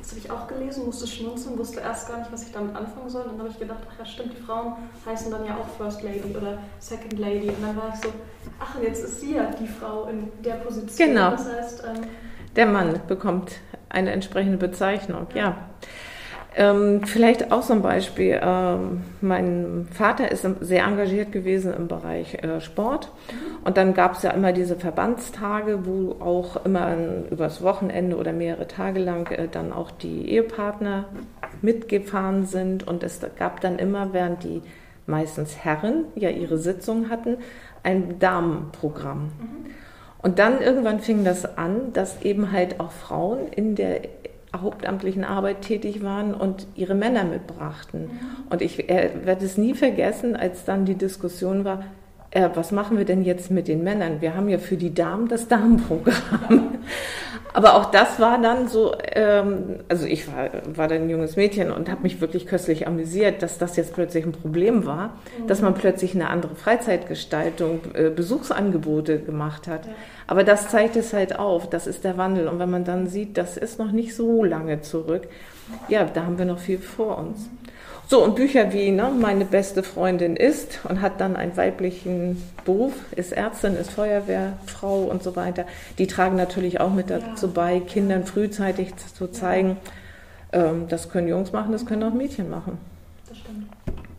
Das 0.00 0.10
habe 0.10 0.20
ich 0.20 0.30
auch 0.30 0.48
gelesen, 0.48 0.86
musste 0.86 1.06
schmunzeln, 1.06 1.58
wusste 1.58 1.80
erst 1.80 2.08
gar 2.08 2.18
nicht, 2.18 2.32
was 2.32 2.44
ich 2.44 2.52
damit 2.52 2.74
anfangen 2.74 3.08
soll. 3.08 3.22
Und 3.22 3.32
dann 3.32 3.40
habe 3.40 3.50
ich 3.50 3.58
gedacht, 3.58 3.80
ach 3.88 3.98
ja, 3.98 4.04
stimmt, 4.04 4.32
die 4.36 4.42
Frauen 4.42 4.74
heißen 5.04 5.30
dann 5.30 5.44
ja 5.44 5.56
auch 5.56 5.68
First 5.76 6.02
Lady 6.02 6.34
oder 6.36 6.58
Second 6.78 7.18
Lady. 7.18 7.48
Und 7.48 7.62
dann 7.62 7.76
war 7.76 7.92
ich 7.94 8.00
so, 8.00 8.08
ach, 8.58 8.74
und 8.76 8.82
jetzt 8.82 9.04
ist 9.04 9.20
sie 9.20 9.34
ja 9.34 9.50
die 9.60 9.68
Frau 9.68 10.06
in 10.06 10.32
der 10.42 10.54
Position. 10.54 11.08
Genau. 11.08 11.30
Das 11.32 11.46
heißt, 11.46 11.84
ähm, 11.86 12.02
der 12.56 12.66
Mann 12.66 13.00
bekommt 13.06 13.52
eine 13.88 14.10
entsprechende 14.10 14.56
Bezeichnung, 14.56 15.26
ja. 15.34 15.42
ja. 15.42 15.56
Ähm, 16.56 17.04
vielleicht 17.04 17.52
auch 17.52 17.62
so 17.62 17.72
ein 17.72 17.82
Beispiel. 17.82 18.40
Ähm, 18.42 19.02
mein 19.20 19.86
Vater 19.92 20.30
ist 20.32 20.46
sehr 20.60 20.84
engagiert 20.84 21.30
gewesen 21.30 21.72
im 21.72 21.86
Bereich 21.86 22.34
äh, 22.42 22.60
Sport. 22.60 23.12
Und 23.64 23.76
dann 23.76 23.94
gab 23.94 24.14
es 24.16 24.22
ja 24.22 24.30
immer 24.30 24.52
diese 24.52 24.76
Verbandstage, 24.76 25.86
wo 25.86 26.16
auch 26.20 26.64
immer 26.64 26.86
ein, 26.86 27.26
übers 27.30 27.62
Wochenende 27.62 28.16
oder 28.16 28.32
mehrere 28.32 28.66
Tage 28.66 28.98
lang 28.98 29.30
äh, 29.30 29.48
dann 29.48 29.72
auch 29.72 29.92
die 29.92 30.28
Ehepartner 30.30 31.04
mitgefahren 31.62 32.46
sind. 32.46 32.86
Und 32.86 33.04
es 33.04 33.20
gab 33.38 33.60
dann 33.60 33.78
immer, 33.78 34.12
während 34.12 34.42
die 34.42 34.62
meistens 35.06 35.56
Herren 35.56 36.04
ja 36.16 36.30
ihre 36.30 36.58
Sitzung 36.58 37.10
hatten, 37.10 37.38
ein 37.82 38.18
Damenprogramm. 38.18 39.24
Mhm. 39.24 39.70
Und 40.22 40.38
dann 40.38 40.60
irgendwann 40.60 41.00
fing 41.00 41.24
das 41.24 41.56
an, 41.56 41.92
dass 41.92 42.22
eben 42.22 42.52
halt 42.52 42.80
auch 42.80 42.92
Frauen 42.92 43.48
in 43.48 43.74
der 43.74 44.02
hauptamtlichen 44.54 45.24
Arbeit 45.24 45.62
tätig 45.62 46.02
waren 46.02 46.34
und 46.34 46.66
ihre 46.74 46.94
Männer 46.94 47.24
mitbrachten. 47.24 48.02
Mhm. 48.02 48.08
Und 48.50 48.62
ich 48.62 48.88
äh, 48.88 49.10
werde 49.24 49.44
es 49.44 49.56
nie 49.56 49.74
vergessen, 49.74 50.36
als 50.36 50.64
dann 50.64 50.84
die 50.84 50.96
Diskussion 50.96 51.64
war, 51.64 51.84
äh, 52.30 52.48
was 52.54 52.72
machen 52.72 52.98
wir 52.98 53.04
denn 53.04 53.22
jetzt 53.22 53.50
mit 53.50 53.68
den 53.68 53.82
Männern? 53.82 54.20
Wir 54.20 54.34
haben 54.34 54.48
ja 54.48 54.58
für 54.58 54.76
die 54.76 54.94
Damen 54.94 55.28
das 55.28 55.48
Damenprogramm. 55.48 56.78
Aber 57.52 57.74
auch 57.74 57.90
das 57.90 58.20
war 58.20 58.40
dann 58.40 58.68
so, 58.68 58.94
ähm, 59.12 59.80
also 59.88 60.06
ich 60.06 60.28
war, 60.28 60.50
war 60.76 60.88
dann 60.88 61.02
ein 61.02 61.10
junges 61.10 61.36
Mädchen 61.36 61.70
und 61.70 61.90
habe 61.90 62.02
mich 62.02 62.20
wirklich 62.20 62.46
köstlich 62.46 62.86
amüsiert, 62.86 63.42
dass 63.42 63.58
das 63.58 63.76
jetzt 63.76 63.94
plötzlich 63.94 64.24
ein 64.24 64.32
Problem 64.32 64.86
war, 64.86 65.08
mhm. 65.38 65.46
dass 65.46 65.60
man 65.60 65.74
plötzlich 65.74 66.14
eine 66.14 66.30
andere 66.30 66.54
Freizeitgestaltung, 66.54 67.80
äh, 67.94 68.10
Besuchsangebote 68.10 69.18
gemacht 69.20 69.66
hat. 69.66 69.86
Ja. 69.86 69.92
Aber 70.26 70.44
das 70.44 70.68
zeigt 70.68 70.96
es 70.96 71.12
halt 71.12 71.38
auf, 71.38 71.68
das 71.68 71.86
ist 71.86 72.04
der 72.04 72.16
Wandel. 72.16 72.46
Und 72.48 72.58
wenn 72.58 72.70
man 72.70 72.84
dann 72.84 73.08
sieht, 73.08 73.36
das 73.36 73.56
ist 73.56 73.78
noch 73.78 73.92
nicht 73.92 74.14
so 74.14 74.44
lange 74.44 74.80
zurück, 74.80 75.28
ja, 75.88 76.04
da 76.04 76.24
haben 76.24 76.38
wir 76.38 76.44
noch 76.44 76.58
viel 76.58 76.78
vor 76.78 77.18
uns. 77.18 77.46
Mhm. 77.46 77.59
So, 78.10 78.24
und 78.24 78.34
Bücher 78.34 78.72
wie 78.72 78.90
ne, 78.90 79.12
Meine 79.16 79.44
beste 79.44 79.84
Freundin 79.84 80.34
ist 80.34 80.80
und 80.88 81.00
hat 81.00 81.20
dann 81.20 81.36
einen 81.36 81.56
weiblichen 81.56 82.42
Beruf, 82.64 82.92
ist 83.14 83.30
Ärztin, 83.30 83.76
ist 83.76 83.92
Feuerwehrfrau 83.92 85.02
und 85.04 85.22
so 85.22 85.36
weiter, 85.36 85.64
die 85.96 86.08
tragen 86.08 86.34
natürlich 86.34 86.80
auch 86.80 86.92
mit 86.92 87.08
dazu 87.08 87.46
ja. 87.46 87.52
bei, 87.54 87.78
Kindern 87.78 88.24
frühzeitig 88.24 88.96
zu 88.96 89.28
zeigen, 89.28 89.76
ja. 90.52 90.70
ähm, 90.70 90.88
das 90.88 91.08
können 91.08 91.28
Jungs 91.28 91.52
machen, 91.52 91.70
das 91.70 91.86
können 91.86 92.02
auch 92.02 92.12
Mädchen 92.12 92.50
machen. 92.50 92.78
Das 93.28 93.38
stimmt. 93.38 93.68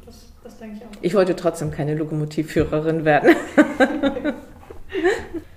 Das, 0.06 0.16
das 0.42 0.58
denke 0.58 0.78
ich 0.78 0.84
auch. 0.84 1.02
Ich 1.02 1.14
wollte 1.14 1.36
trotzdem 1.36 1.72
keine 1.72 1.94
Lokomotivführerin 1.96 3.04
werden. 3.04 3.36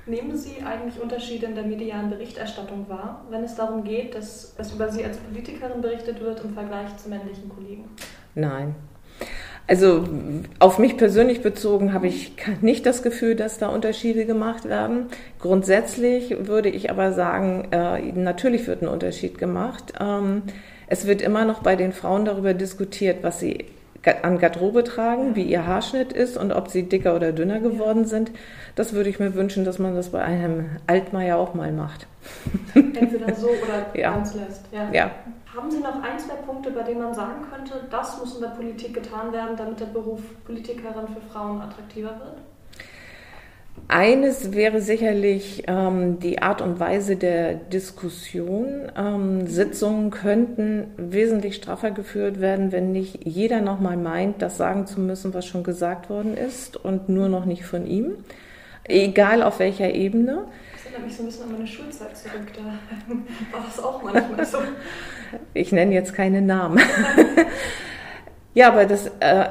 Nehmen 0.06 0.36
Sie 0.36 0.56
eigentlich 0.60 1.00
Unterschiede 1.00 1.46
in 1.46 1.54
der 1.54 1.64
medialen 1.64 2.10
Berichterstattung 2.10 2.88
wahr, 2.88 3.24
wenn 3.30 3.44
es 3.44 3.54
darum 3.54 3.84
geht, 3.84 4.16
dass 4.16 4.54
es 4.58 4.72
über 4.72 4.90
Sie 4.90 5.04
als 5.04 5.18
Politikerin 5.18 5.80
berichtet 5.80 6.20
wird 6.20 6.42
im 6.42 6.52
Vergleich 6.52 6.96
zu 6.96 7.08
männlichen 7.08 7.48
Kollegen? 7.48 7.88
Nein. 8.34 8.74
Also 9.66 10.04
auf 10.58 10.78
mich 10.78 10.98
persönlich 10.98 11.40
bezogen 11.40 11.94
habe 11.94 12.06
ich 12.06 12.32
nicht 12.60 12.84
das 12.84 13.02
Gefühl, 13.02 13.34
dass 13.34 13.58
da 13.58 13.68
Unterschiede 13.68 14.26
gemacht 14.26 14.66
werden. 14.66 15.06
Grundsätzlich 15.38 16.46
würde 16.46 16.68
ich 16.68 16.90
aber 16.90 17.12
sagen, 17.12 17.68
äh, 17.70 18.12
natürlich 18.12 18.66
wird 18.66 18.82
ein 18.82 18.88
Unterschied 18.88 19.38
gemacht. 19.38 19.94
Ähm, 19.98 20.42
es 20.86 21.06
wird 21.06 21.22
immer 21.22 21.46
noch 21.46 21.62
bei 21.62 21.76
den 21.76 21.92
Frauen 21.92 22.26
darüber 22.26 22.52
diskutiert, 22.52 23.22
was 23.22 23.40
sie 23.40 23.64
an 24.22 24.38
Garderobe 24.38 24.84
tragen, 24.84 25.34
wie 25.34 25.42
ihr 25.42 25.66
Haarschnitt 25.66 26.12
ist 26.12 26.36
und 26.36 26.52
ob 26.52 26.68
sie 26.68 26.88
dicker 26.88 27.14
oder 27.16 27.32
dünner 27.32 27.60
geworden 27.60 28.04
sind. 28.04 28.30
Das 28.74 28.92
würde 28.92 29.10
ich 29.10 29.18
mir 29.18 29.34
wünschen, 29.34 29.64
dass 29.64 29.78
man 29.78 29.94
das 29.94 30.10
bei 30.10 30.22
einem 30.22 30.76
Altmaier 30.86 31.36
auch 31.36 31.54
mal 31.54 31.72
macht. 31.72 32.06
Entweder 32.74 33.34
so 33.34 33.48
oder 33.48 33.86
ja. 33.94 34.12
ganz 34.12 34.34
lässt. 34.34 34.66
Ja. 34.72 34.90
ja. 34.92 35.10
Haben 35.54 35.70
Sie 35.70 35.78
noch 35.78 36.02
ein, 36.02 36.18
zwei 36.18 36.34
Punkte, 36.34 36.70
bei 36.70 36.82
denen 36.82 37.02
man 37.02 37.14
sagen 37.14 37.46
könnte, 37.50 37.86
das 37.90 38.18
muss 38.18 38.34
in 38.34 38.42
der 38.42 38.48
Politik 38.48 38.92
getan 38.92 39.32
werden, 39.32 39.56
damit 39.56 39.78
der 39.78 39.86
Beruf 39.86 40.20
Politikerin 40.44 41.06
für 41.08 41.20
Frauen 41.32 41.60
attraktiver 41.60 42.18
wird? 42.18 42.38
Eines 43.86 44.52
wäre 44.52 44.80
sicherlich 44.80 45.64
ähm, 45.66 46.18
die 46.18 46.40
Art 46.40 46.62
und 46.62 46.80
Weise 46.80 47.16
der 47.16 47.54
Diskussion. 47.54 48.90
Ähm, 48.96 49.46
Sitzungen 49.46 50.10
könnten 50.10 50.86
wesentlich 50.96 51.56
straffer 51.56 51.90
geführt 51.90 52.40
werden, 52.40 52.72
wenn 52.72 52.92
nicht 52.92 53.26
jeder 53.26 53.60
nochmal 53.60 53.96
meint, 53.96 54.40
das 54.40 54.56
sagen 54.56 54.86
zu 54.86 55.00
müssen, 55.00 55.34
was 55.34 55.46
schon 55.46 55.64
gesagt 55.64 56.08
worden 56.08 56.36
ist 56.36 56.76
und 56.76 57.08
nur 57.08 57.28
noch 57.28 57.44
nicht 57.44 57.64
von 57.64 57.86
ihm, 57.86 58.12
egal 58.84 59.42
auf 59.42 59.58
welcher 59.58 59.92
Ebene 59.92 60.44
erinnert 60.94 61.06
mich 61.06 61.16
so 61.16 61.22
ein 61.22 61.26
bisschen 61.26 61.44
an 61.44 61.52
meine 61.52 61.66
Schulzeit 61.66 62.16
zurück. 62.16 62.52
Da 62.54 62.62
war 63.56 63.64
das 63.66 63.82
auch 63.82 64.02
manchmal 64.02 64.46
so. 64.46 64.58
Ich 65.52 65.72
nenne 65.72 65.94
jetzt 65.94 66.14
keine 66.14 66.40
Namen. 66.40 66.80
ja, 68.54 68.68
aber 68.68 68.86
das, 68.86 69.10
äh, 69.20 69.44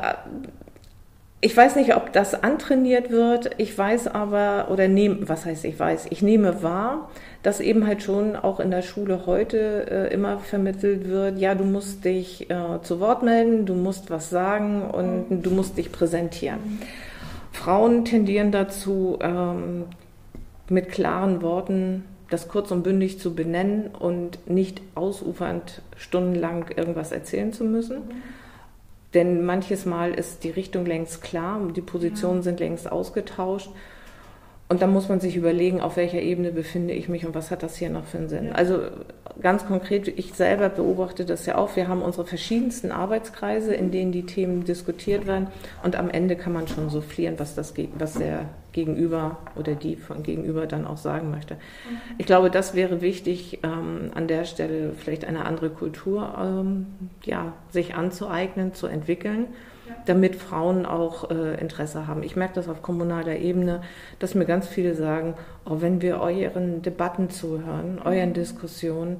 ich 1.43 1.57
weiß 1.57 1.75
nicht, 1.75 1.93
ob 1.97 2.13
das 2.13 2.41
antrainiert 2.41 3.11
wird. 3.11 3.51
Ich 3.57 3.77
weiß 3.77 4.07
aber, 4.07 4.67
oder 4.71 4.87
nehme, 4.87 5.27
was 5.27 5.45
heißt 5.45 5.65
ich 5.65 5.77
weiß, 5.77 6.07
ich 6.09 6.21
nehme 6.21 6.63
wahr, 6.63 7.09
dass 7.43 7.59
eben 7.59 7.85
halt 7.85 8.01
schon 8.01 8.37
auch 8.37 8.61
in 8.61 8.71
der 8.71 8.81
Schule 8.81 9.25
heute 9.25 9.91
äh, 9.91 10.13
immer 10.13 10.39
vermittelt 10.39 11.09
wird, 11.09 11.37
ja, 11.37 11.53
du 11.53 11.65
musst 11.65 12.05
dich 12.05 12.49
äh, 12.49 12.81
zu 12.81 13.01
Wort 13.01 13.23
melden, 13.23 13.65
du 13.65 13.73
musst 13.73 14.09
was 14.09 14.29
sagen 14.29 14.83
und 14.89 15.31
mhm. 15.31 15.43
du 15.43 15.49
musst 15.49 15.77
dich 15.77 15.91
präsentieren. 15.91 16.59
Mhm. 16.63 16.79
Frauen 17.51 18.05
tendieren 18.05 18.53
dazu, 18.53 19.19
ähm, 19.21 19.83
mit 20.69 20.87
klaren 20.89 21.41
Worten 21.41 22.05
das 22.29 22.47
kurz 22.47 22.71
und 22.71 22.83
bündig 22.83 23.19
zu 23.19 23.35
benennen 23.35 23.87
und 23.87 24.49
nicht 24.49 24.81
ausufernd 24.95 25.81
stundenlang 25.97 26.67
irgendwas 26.73 27.11
erzählen 27.11 27.51
zu 27.51 27.65
müssen. 27.65 27.97
Denn 29.13 29.45
manches 29.45 29.85
Mal 29.85 30.13
ist 30.13 30.43
die 30.43 30.49
Richtung 30.49 30.85
längst 30.85 31.21
klar, 31.21 31.59
die 31.75 31.81
Positionen 31.81 32.37
ja. 32.37 32.43
sind 32.43 32.59
längst 32.59 32.91
ausgetauscht. 32.91 33.69
Und 34.69 34.81
dann 34.81 34.91
muss 34.91 35.07
man 35.07 35.19
sich 35.19 35.35
überlegen, 35.35 35.81
auf 35.81 35.97
welcher 35.97 36.21
Ebene 36.21 36.51
befinde 36.51 36.93
ich 36.93 37.07
mich 37.07 37.25
und 37.25 37.35
was 37.35 37.51
hat 37.51 37.61
das 37.61 37.75
hier 37.75 37.89
noch 37.89 38.05
für 38.05 38.17
einen 38.17 38.29
Sinn. 38.29 38.47
Ja. 38.47 38.51
Also 38.53 38.79
ganz 39.39 39.67
konkret, 39.67 40.07
ich 40.07 40.33
selber 40.33 40.69
beobachte 40.69 41.25
das 41.25 41.45
ja 41.45 41.57
auch. 41.57 41.75
Wir 41.75 41.87
haben 41.87 42.01
unsere 42.01 42.25
verschiedensten 42.25 42.91
Arbeitskreise, 42.91 43.75
in 43.75 43.91
denen 43.91 44.11
die 44.11 44.25
Themen 44.25 44.63
diskutiert 44.63 45.27
werden. 45.27 45.47
Und 45.83 45.95
am 45.95 46.09
Ende 46.09 46.35
kann 46.35 46.53
man 46.53 46.67
schon 46.67 46.89
soufflieren, 46.89 47.37
was, 47.37 47.53
das, 47.53 47.73
was 47.99 48.13
der 48.13 48.45
Gegenüber 48.73 49.37
oder 49.55 49.75
die 49.75 49.95
von 49.95 50.23
Gegenüber 50.23 50.67
dann 50.67 50.85
auch 50.85 50.97
sagen 50.97 51.31
möchte. 51.31 51.55
Mhm. 51.55 51.97
Ich 52.17 52.25
glaube, 52.25 52.49
das 52.49 52.73
wäre 52.73 53.01
wichtig, 53.01 53.59
ähm, 53.63 54.11
an 54.13 54.27
der 54.27 54.43
Stelle 54.43 54.93
vielleicht 54.97 55.25
eine 55.25 55.45
andere 55.45 55.69
Kultur 55.69 56.35
ähm, 56.37 56.87
ja, 57.23 57.53
sich 57.69 57.95
anzueignen, 57.95 58.73
zu 58.73 58.87
entwickeln 58.87 59.47
damit 60.05 60.35
Frauen 60.35 60.85
auch 60.85 61.29
äh, 61.29 61.59
Interesse 61.59 62.07
haben. 62.07 62.23
Ich 62.23 62.35
merke 62.35 62.55
das 62.55 62.69
auf 62.69 62.81
kommunaler 62.81 63.37
Ebene, 63.37 63.81
dass 64.19 64.35
mir 64.35 64.45
ganz 64.45 64.67
viele 64.67 64.95
sagen, 64.95 65.35
oh, 65.65 65.77
wenn 65.81 66.01
wir 66.01 66.19
euren 66.19 66.81
Debatten 66.81 67.29
zuhören, 67.29 67.99
euren 68.03 68.33
Diskussionen, 68.33 69.17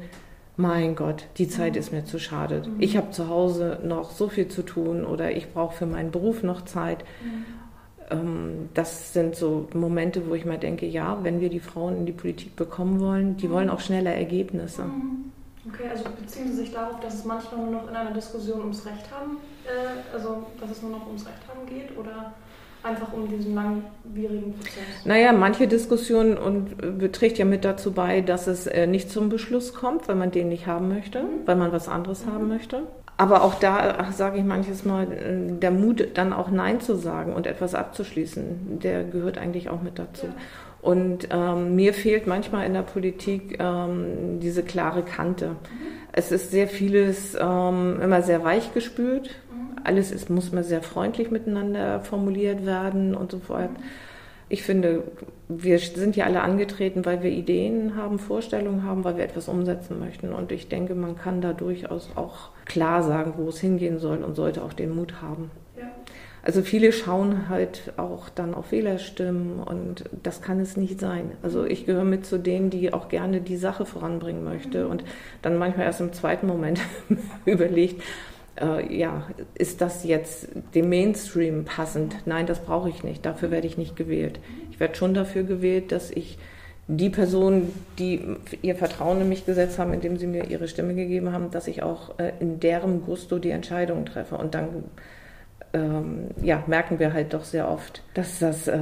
mein 0.56 0.96
Gott, 0.96 1.26
die 1.38 1.48
Zeit 1.48 1.76
ist 1.76 1.92
mir 1.92 2.06
zu 2.06 2.20
schade. 2.20 2.64
Mhm. 2.66 2.76
Ich 2.80 2.96
habe 2.96 3.10
zu 3.10 3.28
Hause 3.28 3.80
noch 3.84 4.12
so 4.12 4.30
viel 4.30 4.48
zu 4.48 4.62
tun 4.62 5.04
oder 5.04 5.32
ich 5.32 5.52
brauche 5.52 5.76
für 5.76 5.86
meinen 5.86 6.12
Beruf 6.12 6.44
noch 6.44 6.64
Zeit. 6.64 7.04
Ähm, 8.10 8.70
das 8.74 9.14
sind 9.14 9.36
so 9.36 9.68
Momente, 9.74 10.28
wo 10.28 10.36
ich 10.36 10.46
mal 10.46 10.58
denke, 10.58 10.86
ja, 10.86 11.20
wenn 11.24 11.40
wir 11.40 11.50
die 11.50 11.60
Frauen 11.60 11.98
in 11.98 12.06
die 12.06 12.12
Politik 12.12 12.56
bekommen 12.56 13.00
wollen, 13.00 13.38
die 13.38 13.50
wollen 13.50 13.70
auch 13.70 13.80
schneller 13.80 14.14
Ergebnisse. 14.14 14.84
Mhm. 14.84 15.32
Okay, 15.68 15.90
also 15.90 16.04
beziehen 16.20 16.48
Sie 16.48 16.58
sich 16.58 16.74
darauf, 16.74 17.00
dass 17.00 17.14
es 17.14 17.26
manchmal 17.26 17.62
nur 17.62 17.72
noch 17.72 17.90
in 17.90 17.96
einer 17.96 18.12
Diskussion 18.12 18.60
ums 18.60 18.86
Recht 18.86 19.10
haben, 19.12 19.38
äh, 19.66 20.14
also 20.14 20.46
dass 20.60 20.72
es 20.72 20.82
nur 20.82 20.92
noch 20.92 21.08
ums 21.08 21.26
Recht 21.26 21.40
haben 21.48 21.66
geht 21.66 21.98
oder 21.98 22.34
einfach 22.84 23.14
um 23.14 23.30
diesen 23.30 23.56
langwierigen 23.56 24.54
Prozess? 24.54 25.06
Naja, 25.06 25.32
manche 25.32 25.68
Diskussionen 25.68 26.38
und 26.38 27.02
äh, 27.02 27.10
trägt 27.10 27.38
ja 27.38 27.46
mit 27.46 27.64
dazu 27.64 27.94
bei, 27.94 28.20
dass 28.20 28.48
es 28.48 28.68
äh, 28.68 28.88
nicht 28.88 29.10
zum 29.10 29.30
Beschluss 29.30 29.74
kommt, 29.74 30.08
weil 30.08 30.16
man 30.16 30.32
den 30.32 30.50
nicht 30.50 30.68
haben 30.68 30.90
möchte, 30.90 31.24
mhm. 31.24 31.46
weil 31.46 31.56
man 31.56 31.72
was 31.72 31.88
anderes 31.88 32.26
mhm. 32.26 32.34
haben 32.34 32.48
möchte. 32.50 32.84
Aber 33.18 33.44
auch 33.44 33.56
da 33.56 34.12
sage 34.12 34.40
ich 34.40 34.44
manches 34.44 34.86
Mal, 34.86 35.12
äh, 35.12 35.60
der 35.60 35.72
Mut, 35.72 36.08
dann 36.16 36.34
auch 36.34 36.50
Nein 36.50 36.82
zu 36.82 36.96
sagen 36.96 37.34
und 37.34 37.48
etwas 37.48 37.76
abzuschließen, 37.76 38.80
der 38.80 39.04
gehört 39.04 39.38
eigentlich 39.38 39.70
auch 39.70 39.82
mit 39.82 40.00
dazu. 40.00 40.28
Und 40.82 41.30
ähm, 41.32 41.76
mir 41.76 41.94
fehlt 41.94 42.28
manchmal 42.28 42.66
in 42.66 42.74
der 42.74 42.82
Politik 42.82 43.58
ähm, 43.60 44.40
diese 44.42 44.64
klare 44.64 45.04
Kante. 45.04 45.50
Mhm. 45.50 45.56
Es 46.12 46.32
ist 46.32 46.52
sehr 46.52 46.68
vieles 46.68 47.38
ähm, 47.40 48.02
immer 48.02 48.22
sehr 48.22 48.44
weich 48.44 48.74
gespült. 48.74 49.30
Mhm. 49.50 49.78
Alles 49.86 50.12
ist, 50.12 50.30
muss 50.30 50.50
immer 50.50 50.64
sehr 50.64 50.82
freundlich 50.82 51.32
miteinander 51.32 52.02
formuliert 52.02 52.66
werden 52.66 53.16
und 53.16 53.32
so 53.32 53.40
fort. 53.40 53.72
Mhm. 53.72 53.84
Ich 54.50 54.64
finde, 54.64 55.04
wir 55.48 55.80
sind 55.80 56.16
ja 56.16 56.26
alle 56.26 56.42
angetreten, 56.42 57.06
weil 57.06 57.24
wir 57.24 57.32
Ideen 57.32 57.96
haben, 57.96 58.20
Vorstellungen 58.20 58.84
haben, 58.84 59.04
weil 59.04 59.18
wir 59.18 59.24
etwas 59.24 59.48
umsetzen 59.48 60.00
möchten. 60.00 60.34
Und 60.34 60.52
ich 60.52 60.68
denke, 60.68 60.96
man 60.96 61.18
kann 61.18 61.42
da 61.42 61.54
durchaus 61.54 62.10
auch 62.16 62.50
klar 62.66 63.04
sagen, 63.04 63.34
wo 63.38 63.50
es 63.50 63.60
hingehen 63.60 64.00
soll 64.00 64.24
und 64.24 64.36
sollte 64.36 64.64
auch 64.64 64.74
den 64.74 64.96
Mut 64.96 65.22
haben. 65.22 65.52
Also 66.46 66.62
viele 66.62 66.92
schauen 66.92 67.48
halt 67.48 67.94
auch 67.96 68.28
dann 68.28 68.54
auf 68.54 68.74
Wählerstimmen 68.74 69.64
und 69.64 70.04
das 70.24 70.42
kann 70.42 70.60
es 70.60 70.76
nicht 70.76 71.00
sein. 71.00 71.32
Also 71.42 71.64
ich 71.64 71.86
gehöre 71.86 72.04
mit 72.04 72.26
zu 72.26 72.38
denen, 72.38 72.70
die 72.70 72.92
auch 72.92 73.08
gerne 73.08 73.40
die 73.40 73.56
Sache 73.56 73.86
voranbringen 73.86 74.44
möchte 74.44 74.90
und 74.90 75.06
dann 75.42 75.58
manchmal 75.58 75.86
erst 75.86 76.02
im 76.02 76.12
zweiten 76.12 76.46
Moment 76.46 76.82
überlegt, 77.46 78.02
äh, 78.62 78.96
ja, 78.96 79.28
ist 79.56 79.82
das 79.82 80.04
jetzt 80.04 80.48
dem 80.76 80.90
Mainstream 80.90 81.66
passend? 81.66 82.16
Nein, 82.26 82.46
das 82.46 82.60
brauche 82.60 82.90
ich 82.90 83.04
nicht. 83.04 83.26
Dafür 83.26 83.52
werde 83.52 83.68
ich 83.68 83.78
nicht 83.78 83.96
gewählt. 83.96 84.40
Ich 84.72 84.80
werde 84.80 84.96
schon 84.96 85.14
dafür 85.14 85.44
gewählt, 85.44 85.92
dass 85.92 86.12
ich 86.12 86.38
die 86.88 87.10
Personen, 87.10 87.74
die 87.98 88.22
ihr 88.62 88.76
Vertrauen 88.76 89.22
in 89.22 89.30
mich 89.30 89.46
gesetzt 89.46 89.80
haben, 89.80 89.94
indem 89.94 90.18
sie 90.18 90.28
mir 90.28 90.50
ihre 90.50 90.68
Stimme 90.68 90.96
gegeben 90.96 91.32
haben, 91.32 91.50
dass 91.50 91.68
ich 91.68 91.82
auch 91.82 92.20
äh, 92.20 92.34
in 92.40 92.60
deren 92.60 93.06
Gusto 93.06 93.40
die 93.40 93.52
Entscheidungen 93.52 94.06
treffe. 94.06 94.36
Und 94.36 94.54
dann 94.54 94.84
ähm, 95.74 96.28
ja, 96.42 96.64
merken 96.68 97.00
wir 97.00 97.14
halt 97.14 97.34
doch 97.34 97.46
sehr 97.46 97.70
oft, 97.70 98.04
dass 98.14 98.40
das 98.40 98.68
äh, 98.68 98.78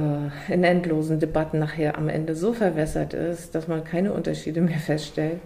in 0.48 0.64
endlosen 0.64 1.20
Debatten 1.20 1.58
nachher 1.58 1.96
am 1.96 2.08
Ende 2.08 2.34
so 2.34 2.52
verwässert 2.52 3.14
ist, 3.14 3.54
dass 3.54 3.68
man 3.68 3.84
keine 3.84 4.12
Unterschiede 4.12 4.60
mehr 4.60 4.78
feststellt. 4.78 5.40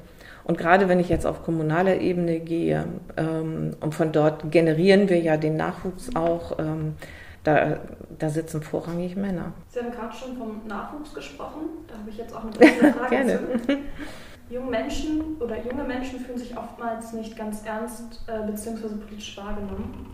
Und 0.46 0.59
gerade 0.59 0.88
wenn 0.88 1.00
ich 1.00 1.09
jetzt 1.09 1.26
auf 1.26 1.42
kommunaler 1.42 1.96
Ebene 1.96 2.38
gehe 2.38 2.87
ähm, 3.16 3.74
und 3.80 3.94
von 3.96 4.12
dort 4.12 4.52
generieren 4.52 5.09
wir 5.09 5.18
ja 5.18 5.37
den 5.37 5.56
Nachwuchs 5.56 6.14
auch, 6.14 6.61
ähm, 6.61 6.94
da, 7.42 7.78
da, 8.18 8.28
sitzen 8.28 8.62
vorrangig 8.62 9.16
Männer. 9.16 9.52
Sie 9.68 9.80
haben 9.80 9.90
gerade 9.90 10.14
schon 10.14 10.37
vom 10.37 10.61
Nachwuchs 10.66 11.14
gesprochen. 11.14 11.62
Da 11.88 11.98
habe 11.98 12.11
ich 12.11 12.18
jetzt 12.18 12.35
auch 12.35 12.44
eine 12.44 12.52
Frage 12.92 13.11
Gerne. 13.11 13.38
zu. 13.66 14.54
Junge 14.54 14.70
Menschen 14.70 15.37
oder 15.40 15.56
junge 15.64 15.82
Menschen 15.82 16.20
fühlen 16.20 16.38
sich 16.38 16.56
oftmals 16.56 17.12
nicht 17.12 17.37
ganz 17.37 17.64
ernst 17.64 18.24
äh, 18.28 18.46
bzw. 18.46 18.88
politisch 19.04 19.37
wahrgenommen. 19.37 20.06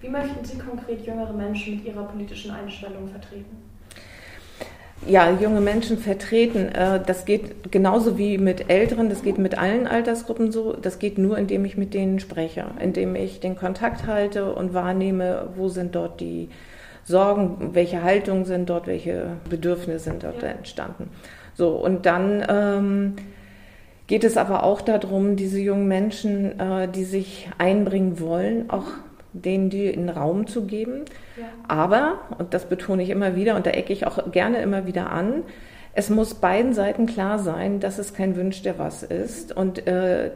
Wie 0.00 0.08
möchten 0.08 0.42
Sie 0.44 0.56
konkret 0.58 1.06
jüngere 1.06 1.32
Menschen 1.34 1.76
mit 1.76 1.84
Ihrer 1.84 2.04
politischen 2.04 2.52
Einstellung 2.52 3.08
vertreten? 3.08 3.67
Ja, 5.06 5.30
junge 5.30 5.60
Menschen 5.60 5.96
vertreten, 5.96 6.68
äh, 6.68 7.00
das 7.04 7.24
geht 7.24 7.70
genauso 7.70 8.18
wie 8.18 8.36
mit 8.36 8.68
Älteren, 8.68 9.08
das 9.08 9.22
geht 9.22 9.38
mit 9.38 9.56
allen 9.56 9.86
Altersgruppen 9.86 10.52
so. 10.52 10.72
Das 10.72 10.98
geht 10.98 11.18
nur, 11.18 11.38
indem 11.38 11.64
ich 11.64 11.76
mit 11.76 11.94
denen 11.94 12.20
spreche, 12.20 12.66
indem 12.80 13.14
ich 13.14 13.40
den 13.40 13.56
Kontakt 13.56 14.06
halte 14.06 14.52
und 14.52 14.74
wahrnehme, 14.74 15.50
wo 15.56 15.68
sind 15.68 15.94
dort 15.94 16.20
die 16.20 16.50
Sorgen, 17.04 17.70
welche 17.72 18.02
Haltungen 18.02 18.44
sind 18.44 18.68
dort, 18.68 18.86
welche 18.86 19.30
Bedürfnisse 19.48 20.04
sind 20.10 20.24
dort 20.24 20.42
ja. 20.42 20.48
entstanden. 20.48 21.08
So, 21.54 21.70
und 21.70 22.04
dann 22.04 22.44
ähm, 22.48 23.16
geht 24.08 24.24
es 24.24 24.36
aber 24.36 24.62
auch 24.62 24.80
darum, 24.82 25.36
diese 25.36 25.58
jungen 25.58 25.88
Menschen, 25.88 26.60
äh, 26.60 26.88
die 26.88 27.04
sich 27.04 27.48
einbringen 27.56 28.20
wollen, 28.20 28.68
auch 28.68 28.84
denen 29.32 29.70
die 29.70 29.92
einen 29.92 30.08
Raum 30.08 30.46
zu 30.46 30.66
geben. 30.66 31.04
Ja. 31.36 31.46
Aber, 31.66 32.20
und 32.38 32.54
das 32.54 32.66
betone 32.66 33.02
ich 33.02 33.10
immer 33.10 33.36
wieder 33.36 33.56
und 33.56 33.66
da 33.66 33.70
ecke 33.70 33.92
ich 33.92 34.06
auch 34.06 34.30
gerne 34.32 34.58
immer 34.62 34.86
wieder 34.86 35.10
an, 35.10 35.44
es 35.98 36.10
muss 36.10 36.34
beiden 36.34 36.74
Seiten 36.74 37.06
klar 37.06 37.40
sein, 37.40 37.80
dass 37.80 37.98
es 37.98 38.14
kein 38.14 38.36
Wünsch 38.36 38.62
der 38.62 38.78
was 38.78 39.02
ist. 39.02 39.56
Und 39.56 39.88
äh, 39.88 40.30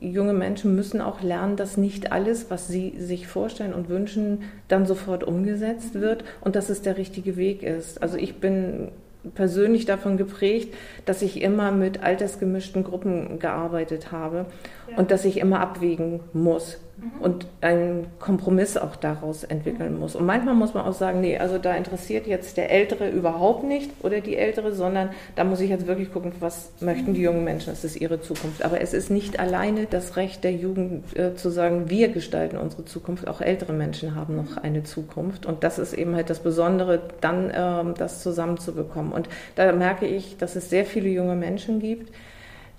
junge 0.00 0.32
Menschen 0.32 0.76
müssen 0.76 1.00
auch 1.00 1.22
lernen, 1.22 1.56
dass 1.56 1.76
nicht 1.76 2.12
alles, 2.12 2.50
was 2.50 2.68
sie 2.68 2.94
sich 2.98 3.26
vorstellen 3.26 3.74
und 3.74 3.88
wünschen, 3.88 4.44
dann 4.68 4.86
sofort 4.86 5.24
umgesetzt 5.24 5.94
wird 5.94 6.22
und 6.40 6.54
dass 6.54 6.70
es 6.70 6.82
der 6.82 6.98
richtige 6.98 7.36
Weg 7.36 7.64
ist. 7.64 8.00
Also 8.00 8.16
ich 8.16 8.36
bin 8.36 8.92
persönlich 9.34 9.86
davon 9.86 10.16
geprägt, 10.18 10.72
dass 11.04 11.22
ich 11.22 11.42
immer 11.42 11.72
mit 11.72 12.02
altersgemischten 12.04 12.84
Gruppen 12.84 13.40
gearbeitet 13.40 14.12
habe 14.12 14.46
ja. 14.88 14.98
und 14.98 15.10
dass 15.10 15.24
ich 15.24 15.38
immer 15.38 15.58
abwägen 15.58 16.20
muss 16.32 16.78
mhm. 17.02 17.20
und 17.20 17.46
einen 17.60 18.06
Kompromiss 18.18 18.76
auch 18.76 18.96
daraus 18.96 19.44
entwickeln 19.44 19.98
muss. 19.98 20.14
Und 20.14 20.26
manchmal 20.26 20.54
muss 20.54 20.74
man 20.74 20.84
auch 20.84 20.92
sagen, 20.92 21.20
nee, 21.20 21.38
also 21.38 21.58
da 21.58 21.74
interessiert 21.74 22.26
jetzt 22.26 22.56
der 22.56 22.70
Ältere 22.70 23.08
überhaupt 23.08 23.64
nicht 23.64 23.90
oder 24.02 24.20
die 24.20 24.36
Ältere, 24.36 24.72
sondern 24.72 25.10
da 25.36 25.44
muss 25.44 25.60
ich 25.60 25.70
jetzt 25.70 25.86
wirklich 25.86 26.12
gucken, 26.12 26.32
was 26.40 26.72
möchten 26.80 27.14
die 27.14 27.22
jungen 27.22 27.44
Menschen, 27.44 27.70
das 27.70 27.84
ist 27.84 28.00
ihre 28.00 28.20
Zukunft. 28.20 28.64
Aber 28.64 28.80
es 28.80 28.94
ist 28.94 29.10
nicht 29.10 29.40
alleine 29.40 29.86
das 29.86 30.16
Recht 30.16 30.44
der 30.44 30.52
Jugend 30.52 31.16
äh, 31.16 31.34
zu 31.34 31.50
sagen, 31.50 31.90
wir 31.90 32.08
gestalten 32.08 32.56
unsere 32.56 32.84
Zukunft, 32.84 33.28
auch 33.28 33.40
ältere 33.40 33.72
Menschen 33.72 34.14
haben 34.14 34.36
noch 34.36 34.56
eine 34.56 34.84
Zukunft. 34.84 35.46
Und 35.46 35.64
das 35.64 35.78
ist 35.78 35.92
eben 35.92 36.14
halt 36.14 36.30
das 36.30 36.40
Besondere, 36.40 37.00
dann 37.20 37.50
äh, 37.50 37.94
das 37.98 38.22
zusammenzubekommen. 38.22 39.12
Und 39.12 39.28
da 39.54 39.72
merke 39.72 40.06
ich, 40.06 40.36
dass 40.36 40.56
es 40.56 40.70
sehr 40.70 40.84
viele 40.84 41.08
junge 41.08 41.34
Menschen 41.34 41.80
gibt, 41.80 42.12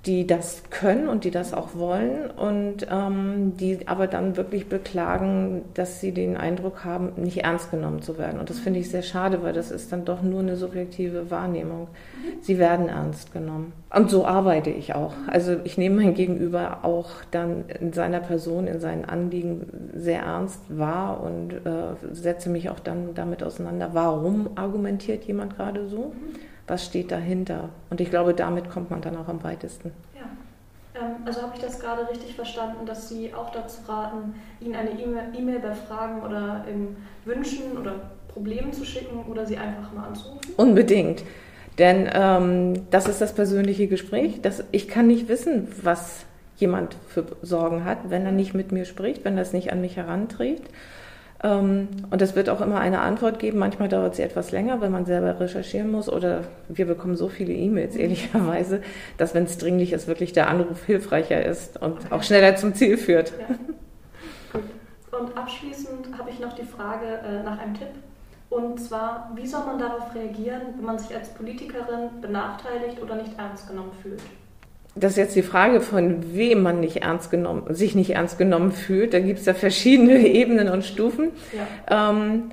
die 0.06 0.28
das 0.28 0.63
können 0.70 1.08
und 1.08 1.24
die 1.24 1.32
das 1.32 1.54
auch 1.54 1.76
wollen 1.76 2.30
und 2.30 2.86
ähm, 2.92 3.56
die 3.56 3.88
aber 3.88 4.08
dann 4.08 4.36
wirklich 4.36 4.68
beklagen, 4.68 5.62
dass 5.76 6.02
sie 6.02 6.12
den 6.12 6.36
Eindruck 6.36 6.84
haben, 6.84 7.13
nicht 7.16 7.46
ernst 7.46 7.72
genommen 7.72 8.02
zu 8.02 8.18
werden. 8.18 8.38
Und 8.38 8.50
das 8.50 8.60
finde 8.60 8.82
ich 8.82 8.89
sehr 8.89 9.02
schade, 9.02 9.44
weil 9.44 9.54
das 9.54 9.72
ist 9.72 9.94
dann 9.94 10.04
doch 10.04 10.22
nur 10.22 10.42
eine 10.42 10.58
subjektive 10.58 11.32
Wahrnehmung. 11.32 11.88
Sie 12.42 12.60
werden 12.60 12.89
ernst 12.89 13.32
genommen. 13.32 13.72
Und 13.96 14.10
so 14.10 14.26
arbeite 14.26 14.72
ich 14.72 14.94
auch. 14.94 15.13
Also 15.28 15.56
ich 15.63 15.78
nehme 15.78 16.04
mein 16.04 16.16
Gegenüber 16.16 16.80
auch 16.84 17.10
dann 17.32 17.63
in 17.80 17.94
seiner 17.94 18.20
Person, 18.20 18.68
in 18.68 18.82
seinen 18.82 19.06
Anliegen 19.06 19.92
sehr 19.96 20.24
ernst 20.24 20.60
wahr 20.68 21.24
und 21.24 21.54
äh, 21.54 21.96
setze 22.12 22.50
mich 22.50 22.70
auch 22.70 22.80
dann 22.80 23.13
damit 23.16 23.42
auseinander, 23.42 23.92
warum 23.94 24.50
argumentiert 24.56 25.24
jemand 25.24 25.56
gerade 25.56 25.88
so 25.88 26.12
was 26.67 26.86
steht 26.86 27.12
dahinter. 27.12 27.69
Und 27.89 28.02
ich 28.02 28.10
glaube, 28.10 28.34
damit 28.34 28.69
kommt 28.69 28.91
man 28.91 29.02
dann 29.02 29.17
auch 29.17 29.28
am 29.28 29.43
weitesten. 29.43 29.91
Ja. 30.15 31.02
Ähm, 31.02 31.15
also 31.26 31.41
habe 31.41 31.54
ich 31.56 31.62
das 31.62 31.80
gerade 31.80 32.10
richtig 32.10 32.36
verstanden, 32.36 32.86
dass 32.86 33.10
Sie 33.10 33.34
auch 33.34 33.52
dazu 33.52 33.82
raten, 33.88 34.36
Ihnen 34.60 34.76
eine 34.76 34.91
E-Mail 34.91 35.60
bei 35.60 35.73
Fragen 35.73 36.21
oder 36.21 36.65
Wünschen 37.26 37.78
oder 37.78 38.12
Problemen 38.30 38.73
zu 38.73 38.86
schicken 38.86 39.26
oder 39.30 39.45
Sie 39.45 39.58
einfach 39.58 39.91
mal 39.93 40.08
anzurufen? 40.08 40.54
Unbedingt. 40.58 41.23
Denn 41.78 42.10
ähm, 42.13 42.89
das 42.91 43.08
ist 43.08 43.21
das 43.21 43.34
persönliche 43.34 43.88
Gespräch. 43.88 44.41
Das, 44.41 44.63
ich 44.71 44.88
kann 44.88 45.08
nicht 45.08 45.28
wissen, 45.28 45.67
was 45.82 46.26
jemand 46.58 46.95
für 47.08 47.26
Sorgen 47.41 47.84
hat, 47.84 48.10
wenn 48.10 48.26
er 48.26 48.32
nicht 48.32 48.54
mit 48.54 48.71
mir 48.71 48.86
spricht, 48.86 49.26
wenn 49.26 49.38
er 49.38 49.41
es 49.41 49.54
nicht 49.54 49.71
an 49.71 49.82
mich 49.82 49.97
heranträgt. 49.97 50.69
Ähm, 51.43 51.89
und 52.10 52.21
es 52.21 52.36
wird 52.36 52.49
auch 52.49 52.62
immer 52.62 52.79
eine 52.79 53.01
Antwort 53.01 53.38
geben. 53.38 53.60
Manchmal 53.60 53.89
dauert 53.89 54.15
sie 54.15 54.21
etwas 54.21 54.51
länger, 54.51 54.79
wenn 54.82 54.91
man 54.91 55.06
selber 55.06 55.39
recherchieren 55.39 55.91
muss. 55.91 56.08
Oder 56.10 56.45
wir 56.69 56.86
bekommen 56.86 57.15
so 57.15 57.27
viele 57.27 57.53
E-Mails, 57.53 57.95
ehrlicherweise, 57.95 58.82
dass, 59.17 59.34
wenn 59.34 59.43
es 59.43 59.58
dringlich 59.58 59.91
ist, 59.91 60.08
wirklich 60.08 60.32
der 60.34 60.49
Anruf 60.49 60.86
hilfreicher 60.86 61.45
ist 61.45 61.82
und 61.82 61.93
okay. 61.93 62.08
auch 62.12 62.23
schneller 62.23 62.56
zum 62.56 62.73
Ziel 62.73 62.97
führt. 62.97 63.34
Ja. 63.38 64.60
Und 65.19 65.38
abschließend 65.38 66.17
habe 66.17 66.29
ich 66.32 66.39
noch 66.39 66.53
die 66.53 66.63
Frage 66.63 67.06
äh, 67.06 67.43
nach 67.43 67.60
einem 67.60 67.75
Tipp. 67.75 67.89
Und 68.49 68.79
zwar, 68.79 69.32
wie 69.36 69.47
soll 69.47 69.65
man 69.65 69.79
darauf 69.79 70.13
reagieren, 70.15 70.62
wenn 70.77 70.86
man 70.86 70.99
sich 70.99 71.15
als 71.15 71.29
Politikerin 71.29 72.21
benachteiligt 72.21 73.01
oder 73.01 73.15
nicht 73.15 73.38
ernst 73.38 73.67
genommen 73.67 73.91
fühlt? 74.01 74.21
Das 74.95 75.13
ist 75.13 75.17
jetzt 75.17 75.36
die 75.36 75.41
Frage, 75.41 75.82
von 75.82 76.36
wem 76.36 76.62
man 76.62 76.79
nicht 76.79 76.97
ernst 76.97 77.32
genommen, 77.32 77.73
sich 77.73 77.95
nicht 77.95 78.12
ernst 78.12 78.38
genommen 78.38 78.71
fühlt. 78.71 79.13
Da 79.13 79.19
gibt 79.19 79.39
es 79.39 79.45
ja 79.45 79.53
verschiedene 79.53 80.17
Ebenen 80.27 80.69
und 80.69 80.86
Stufen. 80.86 81.32
Ja. 81.88 82.12
Ähm, 82.12 82.51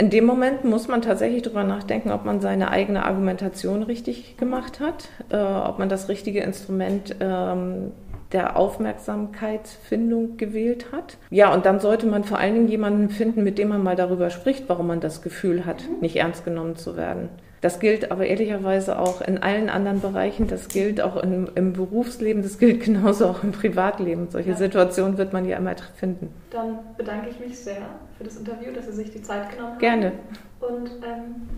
in 0.00 0.10
dem 0.10 0.24
Moment 0.24 0.64
muss 0.64 0.86
man 0.86 1.02
tatsächlich 1.02 1.42
darüber 1.42 1.64
nachdenken, 1.64 2.12
ob 2.12 2.24
man 2.24 2.40
seine 2.40 2.70
eigene 2.70 3.04
Argumentation 3.04 3.82
richtig 3.82 4.36
gemacht 4.36 4.78
hat, 4.78 5.08
äh, 5.30 5.36
ob 5.36 5.80
man 5.80 5.88
das 5.88 6.08
richtige 6.08 6.40
Instrument 6.40 7.16
ähm, 7.18 7.90
der 8.30 8.56
Aufmerksamkeitsfindung 8.56 10.36
gewählt 10.36 10.92
hat. 10.92 11.16
Ja, 11.30 11.52
und 11.52 11.66
dann 11.66 11.80
sollte 11.80 12.06
man 12.06 12.22
vor 12.22 12.38
allen 12.38 12.54
Dingen 12.54 12.68
jemanden 12.68 13.08
finden, 13.08 13.42
mit 13.42 13.58
dem 13.58 13.68
man 13.68 13.82
mal 13.82 13.96
darüber 13.96 14.30
spricht, 14.30 14.68
warum 14.68 14.86
man 14.86 15.00
das 15.00 15.22
Gefühl 15.22 15.66
hat, 15.66 15.82
mhm. 15.88 16.00
nicht 16.00 16.16
ernst 16.16 16.44
genommen 16.44 16.76
zu 16.76 16.96
werden. 16.96 17.30
Das 17.60 17.80
gilt 17.80 18.10
aber 18.10 18.26
ehrlicherweise 18.26 18.98
auch 18.98 19.20
in 19.20 19.38
allen 19.38 19.68
anderen 19.68 20.00
Bereichen. 20.00 20.46
Das 20.46 20.68
gilt 20.68 21.00
auch 21.00 21.16
im, 21.16 21.48
im 21.54 21.72
Berufsleben, 21.72 22.42
das 22.42 22.58
gilt 22.58 22.80
genauso 22.84 23.26
auch 23.26 23.42
im 23.42 23.52
Privatleben. 23.52 24.28
Solche 24.30 24.50
ja. 24.50 24.56
Situationen 24.56 25.18
wird 25.18 25.32
man 25.32 25.46
ja 25.46 25.56
immer 25.56 25.74
finden. 25.96 26.32
Dann 26.50 26.78
bedanke 26.96 27.30
ich 27.30 27.40
mich 27.40 27.58
sehr 27.58 27.82
für 28.16 28.24
das 28.24 28.36
Interview, 28.36 28.72
dass 28.72 28.86
Sie 28.86 28.92
sich 28.92 29.10
die 29.10 29.22
Zeit 29.22 29.50
genommen 29.50 29.72
haben. 29.72 29.78
Gerne. 29.78 30.12
Und 30.60 30.90
ähm, 31.04 31.48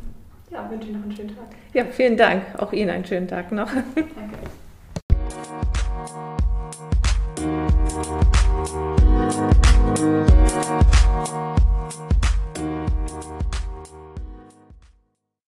ja, 0.51 0.69
wünsche 0.71 0.89
Ihnen 0.89 0.99
noch 0.99 1.05
einen 1.05 1.17
schönen 1.17 1.37
Tag. 1.37 1.47
Ja, 1.73 1.85
vielen 1.85 2.17
Dank. 2.17 2.43
Auch 2.59 2.73
Ihnen 2.73 2.91
einen 2.91 3.05
schönen 3.05 3.29
Tag 3.29 3.53
noch. 3.53 3.71
Danke. 3.95 4.51